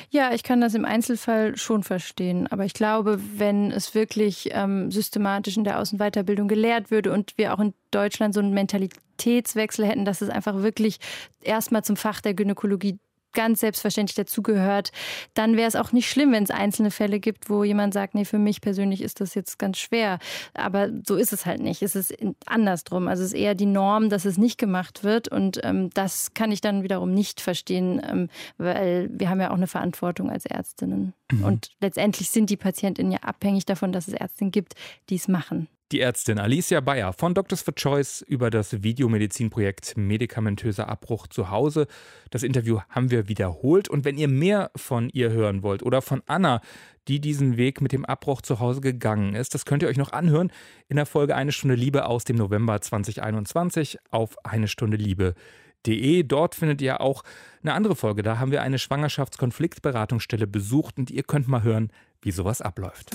Ja, 0.09 0.33
ich 0.33 0.43
kann 0.43 0.61
das 0.61 0.73
im 0.73 0.85
Einzelfall 0.85 1.57
schon 1.57 1.83
verstehen. 1.83 2.47
Aber 2.47 2.65
ich 2.65 2.73
glaube, 2.73 3.19
wenn 3.37 3.71
es 3.71 3.95
wirklich 3.95 4.49
ähm, 4.51 4.91
systematisch 4.91 5.57
in 5.57 5.63
der 5.63 5.79
Außenweiterbildung 5.79 6.47
gelehrt 6.47 6.91
würde 6.91 7.11
und 7.11 7.37
wir 7.37 7.53
auch 7.53 7.59
in 7.59 7.73
Deutschland 7.91 8.33
so 8.33 8.39
einen 8.39 8.53
Mentalitätswechsel 8.53 9.85
hätten, 9.85 10.05
dass 10.05 10.21
es 10.21 10.29
einfach 10.29 10.61
wirklich 10.61 10.99
erstmal 11.41 11.83
zum 11.83 11.95
Fach 11.95 12.21
der 12.21 12.33
Gynäkologie 12.33 12.99
ganz 13.33 13.61
selbstverständlich 13.61 14.15
dazugehört, 14.15 14.91
dann 15.33 15.57
wäre 15.57 15.67
es 15.67 15.75
auch 15.75 15.91
nicht 15.91 16.09
schlimm, 16.09 16.31
wenn 16.31 16.43
es 16.43 16.51
einzelne 16.51 16.91
Fälle 16.91 17.19
gibt, 17.19 17.49
wo 17.49 17.63
jemand 17.63 17.93
sagt, 17.93 18.15
nee, 18.15 18.25
für 18.25 18.39
mich 18.39 18.61
persönlich 18.61 19.01
ist 19.01 19.21
das 19.21 19.35
jetzt 19.35 19.59
ganz 19.59 19.77
schwer. 19.77 20.19
Aber 20.53 20.89
so 21.05 21.15
ist 21.15 21.33
es 21.33 21.45
halt 21.45 21.61
nicht. 21.61 21.81
Es 21.81 21.95
ist 21.95 22.15
andersrum. 22.45 23.07
Also 23.07 23.23
es 23.23 23.33
ist 23.33 23.39
eher 23.39 23.55
die 23.55 23.65
Norm, 23.65 24.09
dass 24.09 24.25
es 24.25 24.37
nicht 24.37 24.57
gemacht 24.57 25.03
wird. 25.03 25.27
Und 25.27 25.59
ähm, 25.63 25.89
das 25.93 26.33
kann 26.33 26.51
ich 26.51 26.61
dann 26.61 26.83
wiederum 26.83 27.13
nicht 27.13 27.41
verstehen, 27.41 28.01
ähm, 28.07 28.29
weil 28.57 29.09
wir 29.11 29.29
haben 29.29 29.39
ja 29.41 29.51
auch 29.51 29.55
eine 29.55 29.67
Verantwortung 29.67 30.29
als 30.29 30.45
Ärztinnen. 30.45 31.13
Mhm. 31.31 31.43
Und 31.43 31.71
letztendlich 31.79 32.29
sind 32.29 32.49
die 32.49 32.57
Patientinnen 32.57 33.11
ja 33.11 33.19
abhängig 33.19 33.65
davon, 33.65 33.91
dass 33.91 34.07
es 34.07 34.13
Ärztinnen 34.13 34.51
gibt, 34.51 34.73
die 35.09 35.15
es 35.15 35.27
machen. 35.27 35.67
Die 35.91 35.99
Ärztin 35.99 36.39
Alicia 36.39 36.79
Bayer 36.79 37.11
von 37.11 37.33
Doctors 37.33 37.63
for 37.63 37.75
Choice 37.75 38.21
über 38.21 38.49
das 38.49 38.81
Videomedizinprojekt 38.81 39.97
Medikamentöser 39.97 40.87
Abbruch 40.87 41.27
zu 41.27 41.49
Hause. 41.49 41.85
Das 42.29 42.43
Interview 42.43 42.79
haben 42.87 43.11
wir 43.11 43.27
wiederholt. 43.27 43.89
Und 43.89 44.05
wenn 44.05 44.17
ihr 44.17 44.29
mehr 44.29 44.71
von 44.77 45.09
ihr 45.09 45.31
hören 45.31 45.63
wollt 45.63 45.83
oder 45.83 46.01
von 46.01 46.23
Anna, 46.27 46.61
die 47.09 47.19
diesen 47.19 47.57
Weg 47.57 47.81
mit 47.81 47.91
dem 47.91 48.05
Abbruch 48.05 48.41
zu 48.41 48.61
Hause 48.61 48.79
gegangen 48.79 49.35
ist, 49.35 49.53
das 49.53 49.65
könnt 49.65 49.83
ihr 49.83 49.89
euch 49.89 49.97
noch 49.97 50.13
anhören 50.13 50.49
in 50.87 50.95
der 50.95 51.05
Folge 51.05 51.35
Eine 51.35 51.51
Stunde 51.51 51.75
Liebe 51.75 52.05
aus 52.05 52.23
dem 52.23 52.37
November 52.37 52.79
2021 52.79 53.97
auf 54.11 54.37
eine 54.45 54.69
Stunde 54.69 54.95
Liebe.de. 54.95 56.23
Dort 56.23 56.55
findet 56.55 56.81
ihr 56.81 57.01
auch 57.01 57.23
eine 57.63 57.73
andere 57.73 57.97
Folge. 57.97 58.23
Da 58.23 58.39
haben 58.39 58.51
wir 58.51 58.61
eine 58.61 58.79
Schwangerschaftskonfliktberatungsstelle 58.79 60.47
besucht 60.47 60.97
und 60.99 61.11
ihr 61.11 61.23
könnt 61.23 61.49
mal 61.49 61.63
hören, 61.63 61.91
wie 62.21 62.31
sowas 62.31 62.61
abläuft. 62.61 63.11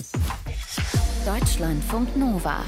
Deutschlandfunk 1.27 2.15
Nova. 2.15 2.63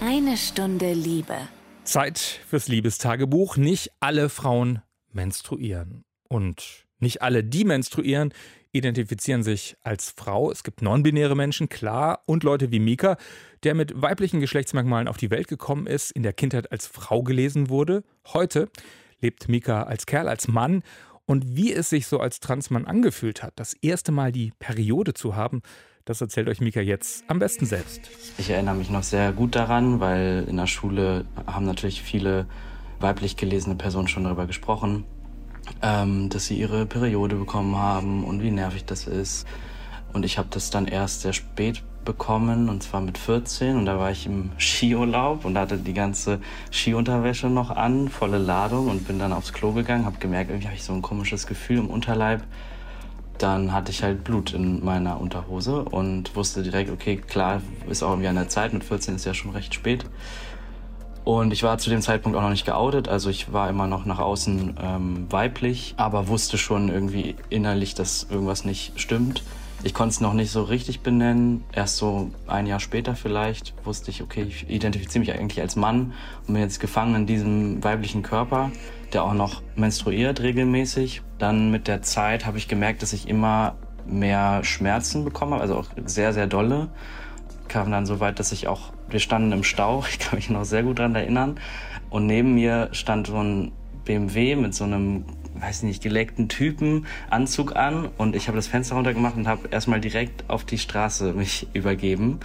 Eine 0.00 0.36
Stunde 0.36 0.94
Liebe. 0.94 1.36
Zeit 1.84 2.18
fürs 2.18 2.66
Liebestagebuch. 2.66 3.56
Nicht 3.56 3.92
alle 4.00 4.30
Frauen 4.30 4.82
menstruieren. 5.12 6.02
Und 6.28 6.88
nicht 6.98 7.22
alle, 7.22 7.44
die 7.44 7.62
menstruieren, 7.62 8.34
identifizieren 8.72 9.44
sich 9.44 9.76
als 9.84 10.10
Frau. 10.10 10.50
Es 10.50 10.64
gibt 10.64 10.82
non-binäre 10.82 11.36
Menschen, 11.36 11.68
klar, 11.68 12.24
und 12.26 12.42
Leute 12.42 12.72
wie 12.72 12.80
Mika, 12.80 13.16
der 13.62 13.76
mit 13.76 14.02
weiblichen 14.02 14.40
Geschlechtsmerkmalen 14.40 15.06
auf 15.06 15.16
die 15.16 15.30
Welt 15.30 15.46
gekommen 15.46 15.86
ist, 15.86 16.10
in 16.10 16.24
der 16.24 16.32
Kindheit 16.32 16.72
als 16.72 16.88
Frau 16.88 17.22
gelesen 17.22 17.68
wurde. 17.68 18.02
Heute 18.26 18.70
lebt 19.20 19.48
Mika 19.48 19.84
als 19.84 20.04
Kerl, 20.04 20.26
als 20.26 20.48
Mann. 20.48 20.82
Und 21.26 21.54
wie 21.56 21.72
es 21.72 21.90
sich 21.90 22.08
so 22.08 22.18
als 22.18 22.40
Transmann 22.40 22.86
angefühlt 22.86 23.44
hat, 23.44 23.52
das 23.54 23.74
erste 23.74 24.10
Mal 24.10 24.32
die 24.32 24.50
Periode 24.58 25.14
zu 25.14 25.36
haben, 25.36 25.62
das 26.08 26.22
erzählt 26.22 26.48
euch 26.48 26.60
Mika 26.60 26.80
jetzt 26.80 27.24
am 27.28 27.38
besten 27.38 27.66
selbst. 27.66 28.00
Ich 28.38 28.48
erinnere 28.48 28.74
mich 28.74 28.88
noch 28.88 29.02
sehr 29.02 29.32
gut 29.32 29.54
daran, 29.54 30.00
weil 30.00 30.46
in 30.48 30.56
der 30.56 30.66
Schule 30.66 31.26
haben 31.46 31.66
natürlich 31.66 32.02
viele 32.02 32.46
weiblich 32.98 33.36
gelesene 33.36 33.74
Personen 33.74 34.08
schon 34.08 34.24
darüber 34.24 34.46
gesprochen, 34.46 35.04
ähm, 35.82 36.30
dass 36.30 36.46
sie 36.46 36.58
ihre 36.58 36.86
Periode 36.86 37.36
bekommen 37.36 37.76
haben 37.76 38.24
und 38.24 38.42
wie 38.42 38.50
nervig 38.50 38.86
das 38.86 39.06
ist. 39.06 39.46
Und 40.14 40.24
ich 40.24 40.38
habe 40.38 40.48
das 40.50 40.70
dann 40.70 40.86
erst 40.86 41.20
sehr 41.20 41.34
spät 41.34 41.82
bekommen 42.06 42.70
und 42.70 42.82
zwar 42.82 43.02
mit 43.02 43.18
14 43.18 43.76
und 43.76 43.84
da 43.84 43.98
war 43.98 44.10
ich 44.10 44.24
im 44.24 44.50
Skiurlaub 44.58 45.44
und 45.44 45.58
hatte 45.58 45.76
die 45.76 45.92
ganze 45.92 46.40
Skiunterwäsche 46.70 47.48
noch 47.48 47.70
an, 47.70 48.08
volle 48.08 48.38
Ladung 48.38 48.88
und 48.88 49.06
bin 49.06 49.18
dann 49.18 49.34
aufs 49.34 49.52
Klo 49.52 49.72
gegangen, 49.72 50.06
habe 50.06 50.16
gemerkt, 50.18 50.48
irgendwie 50.50 50.68
habe 50.68 50.76
ich 50.76 50.84
so 50.84 50.94
ein 50.94 51.02
komisches 51.02 51.46
Gefühl 51.46 51.78
im 51.78 51.90
Unterleib. 51.90 52.42
Dann 53.38 53.72
hatte 53.72 53.90
ich 53.92 54.02
halt 54.02 54.24
Blut 54.24 54.52
in 54.52 54.84
meiner 54.84 55.20
Unterhose 55.20 55.82
und 55.84 56.34
wusste 56.34 56.62
direkt, 56.62 56.90
okay, 56.90 57.16
klar, 57.16 57.62
ist 57.88 58.02
auch 58.02 58.10
irgendwie 58.10 58.28
an 58.28 58.34
der 58.34 58.48
Zeit, 58.48 58.72
mit 58.72 58.84
14 58.84 59.14
ist 59.14 59.24
ja 59.24 59.34
schon 59.34 59.52
recht 59.52 59.74
spät. 59.74 60.04
Und 61.24 61.52
ich 61.52 61.62
war 61.62 61.78
zu 61.78 61.90
dem 61.90 62.00
Zeitpunkt 62.00 62.38
auch 62.38 62.42
noch 62.42 62.50
nicht 62.50 62.64
geoutet, 62.64 63.06
also 63.06 63.28
ich 63.28 63.52
war 63.52 63.68
immer 63.68 63.86
noch 63.86 64.06
nach 64.06 64.18
außen 64.18 64.78
ähm, 64.82 65.26
weiblich, 65.28 65.94
aber 65.98 66.26
wusste 66.28 66.56
schon 66.56 66.88
irgendwie 66.88 67.36
innerlich, 67.50 67.94
dass 67.94 68.26
irgendwas 68.30 68.64
nicht 68.64 68.98
stimmt. 68.98 69.42
Ich 69.84 69.94
konnte 69.94 70.14
es 70.14 70.20
noch 70.20 70.32
nicht 70.32 70.50
so 70.50 70.62
richtig 70.62 71.00
benennen. 71.00 71.62
Erst 71.72 71.98
so 71.98 72.30
ein 72.48 72.66
Jahr 72.66 72.80
später 72.80 73.14
vielleicht 73.14 73.74
wusste 73.84 74.10
ich, 74.10 74.22
okay, 74.22 74.46
ich 74.48 74.68
identifiziere 74.68 75.20
mich 75.20 75.32
eigentlich 75.32 75.60
als 75.60 75.76
Mann 75.76 76.14
und 76.46 76.54
bin 76.54 76.62
jetzt 76.62 76.80
gefangen 76.80 77.14
in 77.14 77.26
diesem 77.26 77.84
weiblichen 77.84 78.22
Körper, 78.22 78.72
der 79.12 79.24
auch 79.24 79.34
noch 79.34 79.62
menstruiert 79.76 80.40
regelmäßig. 80.40 81.22
Dann 81.38 81.70
mit 81.70 81.88
der 81.88 82.02
Zeit 82.02 82.46
habe 82.46 82.58
ich 82.58 82.68
gemerkt, 82.68 83.02
dass 83.02 83.12
ich 83.12 83.28
immer 83.28 83.76
mehr 84.06 84.64
Schmerzen 84.64 85.24
bekomme, 85.24 85.60
also 85.60 85.76
auch 85.76 85.86
sehr, 86.04 86.32
sehr 86.32 86.46
dolle. 86.46 86.88
Kam 87.68 87.90
dann 87.90 88.06
so 88.06 88.20
weit, 88.20 88.38
dass 88.38 88.52
ich 88.52 88.66
auch, 88.66 88.92
wir 89.08 89.20
standen 89.20 89.52
im 89.52 89.64
Stau, 89.64 90.04
ich 90.10 90.18
kann 90.18 90.36
mich 90.36 90.50
noch 90.50 90.64
sehr 90.64 90.82
gut 90.82 90.98
daran 90.98 91.14
erinnern, 91.14 91.60
und 92.10 92.26
neben 92.26 92.54
mir 92.54 92.88
stand 92.92 93.26
so 93.26 93.36
ein 93.36 93.72
BMW 94.04 94.56
mit 94.56 94.74
so 94.74 94.84
einem, 94.84 95.24
weiß 95.54 95.82
nicht, 95.82 96.02
geleckten 96.02 96.48
Typen 96.48 97.06
Anzug 97.28 97.76
an. 97.76 98.08
Und 98.16 98.34
ich 98.34 98.48
habe 98.48 98.56
das 98.56 98.66
Fenster 98.66 98.94
runtergemacht 98.94 99.36
und 99.36 99.46
habe 99.46 99.68
erstmal 99.68 100.00
direkt 100.00 100.48
auf 100.48 100.64
die 100.64 100.78
Straße 100.78 101.34
mich 101.34 101.68
übergeben, 101.74 102.40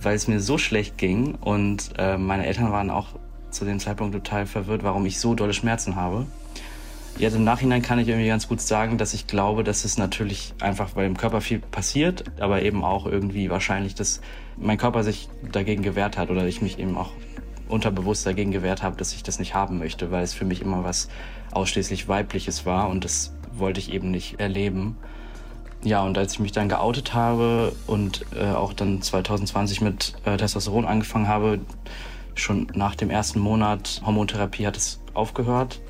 weil 0.00 0.14
es 0.14 0.28
mir 0.28 0.40
so 0.40 0.58
schlecht 0.58 0.98
ging. 0.98 1.34
Und 1.36 1.92
äh, 1.96 2.18
meine 2.18 2.46
Eltern 2.46 2.70
waren 2.70 2.90
auch 2.90 3.18
zu 3.50 3.64
dem 3.64 3.80
Zeitpunkt 3.80 4.14
total 4.14 4.46
verwirrt, 4.46 4.82
warum 4.82 5.06
ich 5.06 5.18
so 5.18 5.34
dolle 5.34 5.54
Schmerzen 5.54 5.96
habe. 5.96 6.26
Jetzt 7.18 7.34
im 7.34 7.42
Nachhinein 7.42 7.82
kann 7.82 7.98
ich 7.98 8.06
irgendwie 8.06 8.28
ganz 8.28 8.46
gut 8.46 8.60
sagen, 8.60 8.96
dass 8.96 9.12
ich 9.12 9.26
glaube, 9.26 9.64
dass 9.64 9.84
es 9.84 9.98
natürlich 9.98 10.54
einfach, 10.60 10.94
weil 10.94 11.06
im 11.06 11.16
Körper 11.16 11.40
viel 11.40 11.58
passiert, 11.58 12.24
aber 12.38 12.62
eben 12.62 12.84
auch 12.84 13.06
irgendwie 13.06 13.50
wahrscheinlich, 13.50 13.96
dass 13.96 14.20
mein 14.56 14.78
Körper 14.78 15.02
sich 15.02 15.28
dagegen 15.50 15.82
gewehrt 15.82 16.16
hat 16.16 16.30
oder 16.30 16.46
ich 16.46 16.62
mich 16.62 16.78
eben 16.78 16.96
auch 16.96 17.10
unterbewusst 17.68 18.24
dagegen 18.24 18.52
gewehrt 18.52 18.84
habe, 18.84 18.96
dass 18.96 19.12
ich 19.14 19.24
das 19.24 19.40
nicht 19.40 19.54
haben 19.54 19.78
möchte, 19.78 20.12
weil 20.12 20.22
es 20.22 20.32
für 20.32 20.44
mich 20.44 20.62
immer 20.62 20.84
was 20.84 21.08
ausschließlich 21.50 22.06
weibliches 22.06 22.66
war 22.66 22.88
und 22.88 23.04
das 23.04 23.32
wollte 23.52 23.80
ich 23.80 23.92
eben 23.92 24.12
nicht 24.12 24.38
erleben. 24.38 24.96
Ja, 25.82 26.02
und 26.02 26.18
als 26.18 26.34
ich 26.34 26.40
mich 26.40 26.52
dann 26.52 26.68
geoutet 26.68 27.14
habe 27.14 27.72
und 27.86 28.26
äh, 28.36 28.50
auch 28.50 28.72
dann 28.72 29.00
2020 29.02 29.80
mit 29.80 30.14
äh, 30.24 30.36
Testosteron 30.36 30.84
angefangen 30.84 31.28
habe, 31.28 31.60
schon 32.38 32.68
nach 32.74 32.94
dem 32.94 33.10
ersten 33.10 33.40
Monat 33.40 34.00
Hormontherapie 34.04 34.66
hat 34.66 34.76
es 34.76 35.00
aufgehört 35.14 35.80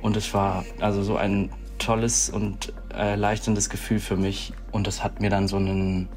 und 0.00 0.16
es 0.16 0.34
war 0.34 0.64
also 0.80 1.02
so 1.02 1.16
ein 1.16 1.50
tolles 1.78 2.30
und 2.30 2.72
erleichterndes 2.90 3.70
Gefühl 3.70 4.00
für 4.00 4.16
mich. 4.16 4.52
Und 4.70 4.86
das 4.86 5.02
hat 5.02 5.20
mir 5.20 5.30
dann 5.30 5.48
so 5.48 5.56
einen, 5.56 6.08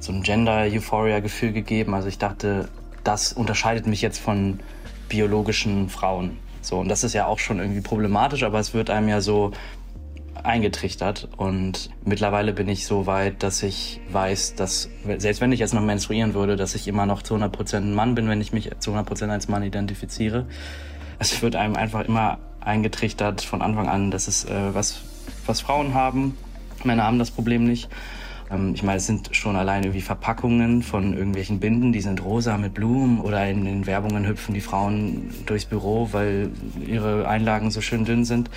so 0.00 0.12
ein 0.12 0.22
Gender-Euphoria-Gefühl 0.22 1.52
gegeben. 1.52 1.94
Also 1.94 2.08
ich 2.08 2.18
dachte, 2.18 2.68
das 3.04 3.32
unterscheidet 3.32 3.86
mich 3.86 4.02
jetzt 4.02 4.18
von 4.18 4.60
biologischen 5.08 5.88
Frauen. 5.88 6.38
So, 6.60 6.78
und 6.78 6.88
das 6.88 7.04
ist 7.04 7.12
ja 7.12 7.26
auch 7.26 7.38
schon 7.38 7.58
irgendwie 7.58 7.80
problematisch, 7.80 8.44
aber 8.44 8.58
es 8.58 8.72
wird 8.72 8.88
einem 8.88 9.08
ja 9.08 9.20
so 9.20 9.50
eingetrichtert. 10.42 11.28
Und 11.36 11.90
mittlerweile 12.04 12.52
bin 12.52 12.68
ich 12.68 12.86
so 12.86 13.06
weit, 13.06 13.42
dass 13.42 13.62
ich 13.62 14.00
weiß, 14.10 14.54
dass, 14.54 14.88
selbst 15.18 15.40
wenn 15.40 15.52
ich 15.52 15.60
jetzt 15.60 15.74
noch 15.74 15.82
menstruieren 15.82 16.34
würde, 16.34 16.56
dass 16.56 16.74
ich 16.74 16.88
immer 16.88 17.06
noch 17.06 17.22
zu 17.22 17.34
100% 17.34 17.76
ein 17.76 17.94
Mann 17.94 18.14
bin, 18.14 18.28
wenn 18.28 18.40
ich 18.40 18.52
mich 18.52 18.70
zu 18.78 18.92
100% 18.92 19.28
als 19.28 19.48
Mann 19.48 19.62
identifiziere. 19.62 20.46
Es 21.18 21.42
wird 21.42 21.56
einem 21.56 21.76
einfach 21.76 22.04
immer 22.04 22.38
eingetrichtert 22.60 23.42
von 23.42 23.62
Anfang 23.62 23.88
an, 23.88 24.10
dass 24.10 24.28
es 24.28 24.44
äh, 24.44 24.74
was, 24.74 25.00
was 25.46 25.60
Frauen 25.60 25.94
haben. 25.94 26.36
Männer 26.84 27.04
haben 27.04 27.18
das 27.18 27.30
Problem 27.30 27.64
nicht. 27.64 27.88
Ähm, 28.50 28.72
ich 28.74 28.82
meine, 28.82 28.98
es 28.98 29.06
sind 29.06 29.34
schon 29.34 29.56
alleine 29.56 29.86
irgendwie 29.86 30.02
Verpackungen 30.02 30.82
von 30.82 31.14
irgendwelchen 31.14 31.60
Binden, 31.60 31.92
die 31.92 32.00
sind 32.00 32.24
rosa 32.24 32.58
mit 32.58 32.74
Blumen 32.74 33.20
oder 33.20 33.48
in 33.48 33.64
den 33.64 33.86
Werbungen 33.86 34.26
hüpfen 34.26 34.54
die 34.54 34.60
Frauen 34.60 35.30
durchs 35.46 35.64
Büro, 35.64 36.08
weil 36.12 36.50
ihre 36.86 37.28
Einlagen 37.28 37.70
so 37.70 37.80
schön 37.80 38.04
dünn 38.04 38.24
sind. 38.24 38.50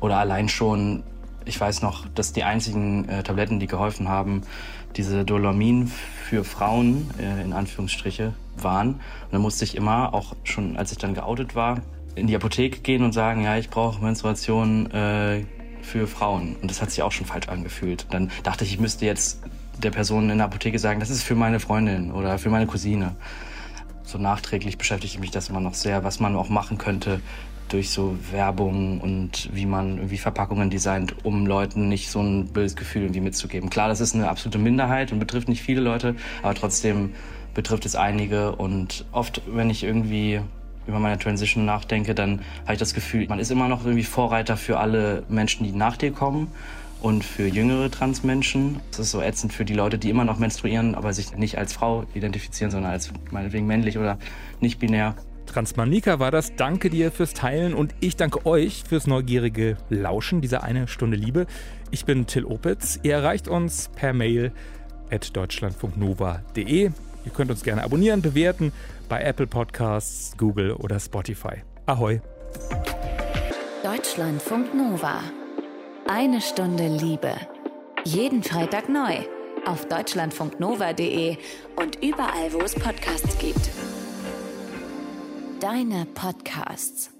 Oder 0.00 0.18
allein 0.18 0.48
schon, 0.48 1.02
ich 1.48 1.60
weiß 1.60 1.82
noch, 1.82 2.06
dass 2.14 2.32
die 2.32 2.44
einzigen 2.44 3.08
äh, 3.08 3.22
Tabletten, 3.22 3.58
die 3.58 3.66
geholfen 3.66 4.08
haben, 4.08 4.42
diese 4.96 5.24
Dolomin 5.24 5.90
für 6.28 6.44
Frauen, 6.44 7.10
äh, 7.18 7.42
in 7.42 7.52
Anführungsstriche, 7.52 8.34
waren. 8.56 8.94
Und 8.94 9.32
da 9.32 9.38
musste 9.38 9.64
ich 9.64 9.76
immer, 9.76 10.14
auch 10.14 10.34
schon 10.44 10.76
als 10.76 10.92
ich 10.92 10.98
dann 10.98 11.14
geoutet 11.14 11.54
war, 11.54 11.80
in 12.14 12.26
die 12.26 12.36
Apotheke 12.36 12.80
gehen 12.80 13.02
und 13.02 13.12
sagen, 13.12 13.44
ja, 13.44 13.56
ich 13.56 13.70
brauche 13.70 14.02
Menstruation 14.02 14.90
äh, 14.90 15.44
für 15.82 16.06
Frauen. 16.06 16.56
Und 16.60 16.70
das 16.70 16.82
hat 16.82 16.90
sich 16.90 17.02
auch 17.02 17.12
schon 17.12 17.26
falsch 17.26 17.48
angefühlt. 17.48 18.06
Dann 18.10 18.30
dachte 18.42 18.64
ich, 18.64 18.72
ich 18.74 18.80
müsste 18.80 19.06
jetzt 19.06 19.40
der 19.78 19.90
Person 19.90 20.28
in 20.30 20.38
der 20.38 20.46
Apotheke 20.46 20.78
sagen, 20.78 21.00
das 21.00 21.10
ist 21.10 21.22
für 21.22 21.36
meine 21.36 21.60
Freundin 21.60 22.10
oder 22.10 22.38
für 22.38 22.50
meine 22.50 22.66
Cousine. 22.66 23.14
So 24.02 24.18
nachträglich 24.18 24.78
beschäftigt 24.78 25.20
mich 25.20 25.30
das 25.30 25.48
immer 25.48 25.60
noch 25.60 25.74
sehr, 25.74 26.02
was 26.02 26.18
man 26.18 26.34
auch 26.34 26.48
machen 26.48 26.78
könnte 26.78 27.20
durch 27.68 27.90
so 27.90 28.16
Werbung 28.30 29.00
und 29.00 29.48
wie 29.52 29.66
man 29.66 29.96
irgendwie 29.96 30.18
Verpackungen 30.18 30.70
designt, 30.70 31.24
um 31.24 31.46
Leuten 31.46 31.88
nicht 31.88 32.10
so 32.10 32.20
ein 32.20 32.48
böses 32.48 32.76
Gefühl 32.76 33.02
irgendwie 33.02 33.20
mitzugeben. 33.20 33.70
Klar, 33.70 33.88
das 33.88 34.00
ist 34.00 34.14
eine 34.14 34.28
absolute 34.28 34.58
Minderheit 34.58 35.12
und 35.12 35.18
betrifft 35.18 35.48
nicht 35.48 35.62
viele 35.62 35.80
Leute, 35.80 36.14
aber 36.42 36.54
trotzdem 36.54 37.12
betrifft 37.54 37.86
es 37.86 37.96
einige 37.96 38.56
und 38.56 39.04
oft, 39.12 39.42
wenn 39.46 39.70
ich 39.70 39.84
irgendwie 39.84 40.40
über 40.86 40.98
meine 40.98 41.18
Transition 41.18 41.64
nachdenke, 41.64 42.14
dann 42.14 42.40
habe 42.62 42.72
ich 42.72 42.78
das 42.78 42.94
Gefühl, 42.94 43.26
man 43.28 43.38
ist 43.38 43.50
immer 43.50 43.68
noch 43.68 43.84
irgendwie 43.84 44.04
Vorreiter 44.04 44.56
für 44.56 44.78
alle 44.78 45.22
Menschen, 45.28 45.64
die 45.64 45.72
nach 45.72 45.96
dir 45.96 46.12
kommen 46.12 46.48
und 47.00 47.24
für 47.24 47.46
jüngere 47.46 47.90
Transmenschen. 47.90 48.80
Das 48.90 49.00
ist 49.00 49.10
so 49.10 49.20
ätzend 49.20 49.52
für 49.52 49.64
die 49.64 49.74
Leute, 49.74 49.98
die 49.98 50.10
immer 50.10 50.24
noch 50.24 50.38
menstruieren, 50.38 50.94
aber 50.94 51.12
sich 51.12 51.36
nicht 51.36 51.58
als 51.58 51.72
Frau 51.72 52.04
identifizieren, 52.14 52.70
sondern 52.70 52.92
als 52.92 53.12
meinetwegen 53.30 53.66
männlich 53.66 53.98
oder 53.98 54.18
nicht 54.60 54.78
binär. 54.78 55.14
Transmanika 55.48 56.18
war 56.18 56.30
das. 56.30 56.54
Danke 56.54 56.90
dir 56.90 57.10
fürs 57.10 57.34
Teilen 57.34 57.74
und 57.74 57.94
ich 58.00 58.16
danke 58.16 58.46
euch 58.46 58.84
fürs 58.88 59.06
neugierige 59.06 59.76
Lauschen 59.90 60.40
dieser 60.40 60.62
eine 60.62 60.86
Stunde 60.86 61.16
Liebe. 61.16 61.46
Ich 61.90 62.04
bin 62.04 62.26
Till 62.26 62.44
Opitz. 62.44 63.00
Ihr 63.02 63.14
erreicht 63.14 63.48
uns 63.48 63.90
per 63.96 64.12
Mail 64.12 64.52
at 65.10 65.36
deutschlandfunknova.de. 65.36 66.90
Ihr 67.24 67.32
könnt 67.34 67.50
uns 67.50 67.62
gerne 67.62 67.82
abonnieren, 67.82 68.22
bewerten 68.22 68.72
bei 69.08 69.22
Apple 69.22 69.46
Podcasts, 69.46 70.36
Google 70.36 70.72
oder 70.72 71.00
Spotify. 71.00 71.62
Ahoi! 71.86 72.20
Deutschlandfunk 73.82 74.74
Nova. 74.74 75.20
Eine 76.06 76.40
Stunde 76.40 76.88
Liebe. 76.88 77.32
Jeden 78.04 78.42
Freitag 78.42 78.88
neu. 78.88 79.16
Auf 79.66 79.86
deutschlandfunknova.de 79.88 81.36
und 81.76 82.02
überall, 82.02 82.52
wo 82.52 82.60
es 82.60 82.74
Podcasts 82.74 83.38
gibt. 83.38 83.70
Deine 85.60 86.06
Podcasts. 86.14 87.10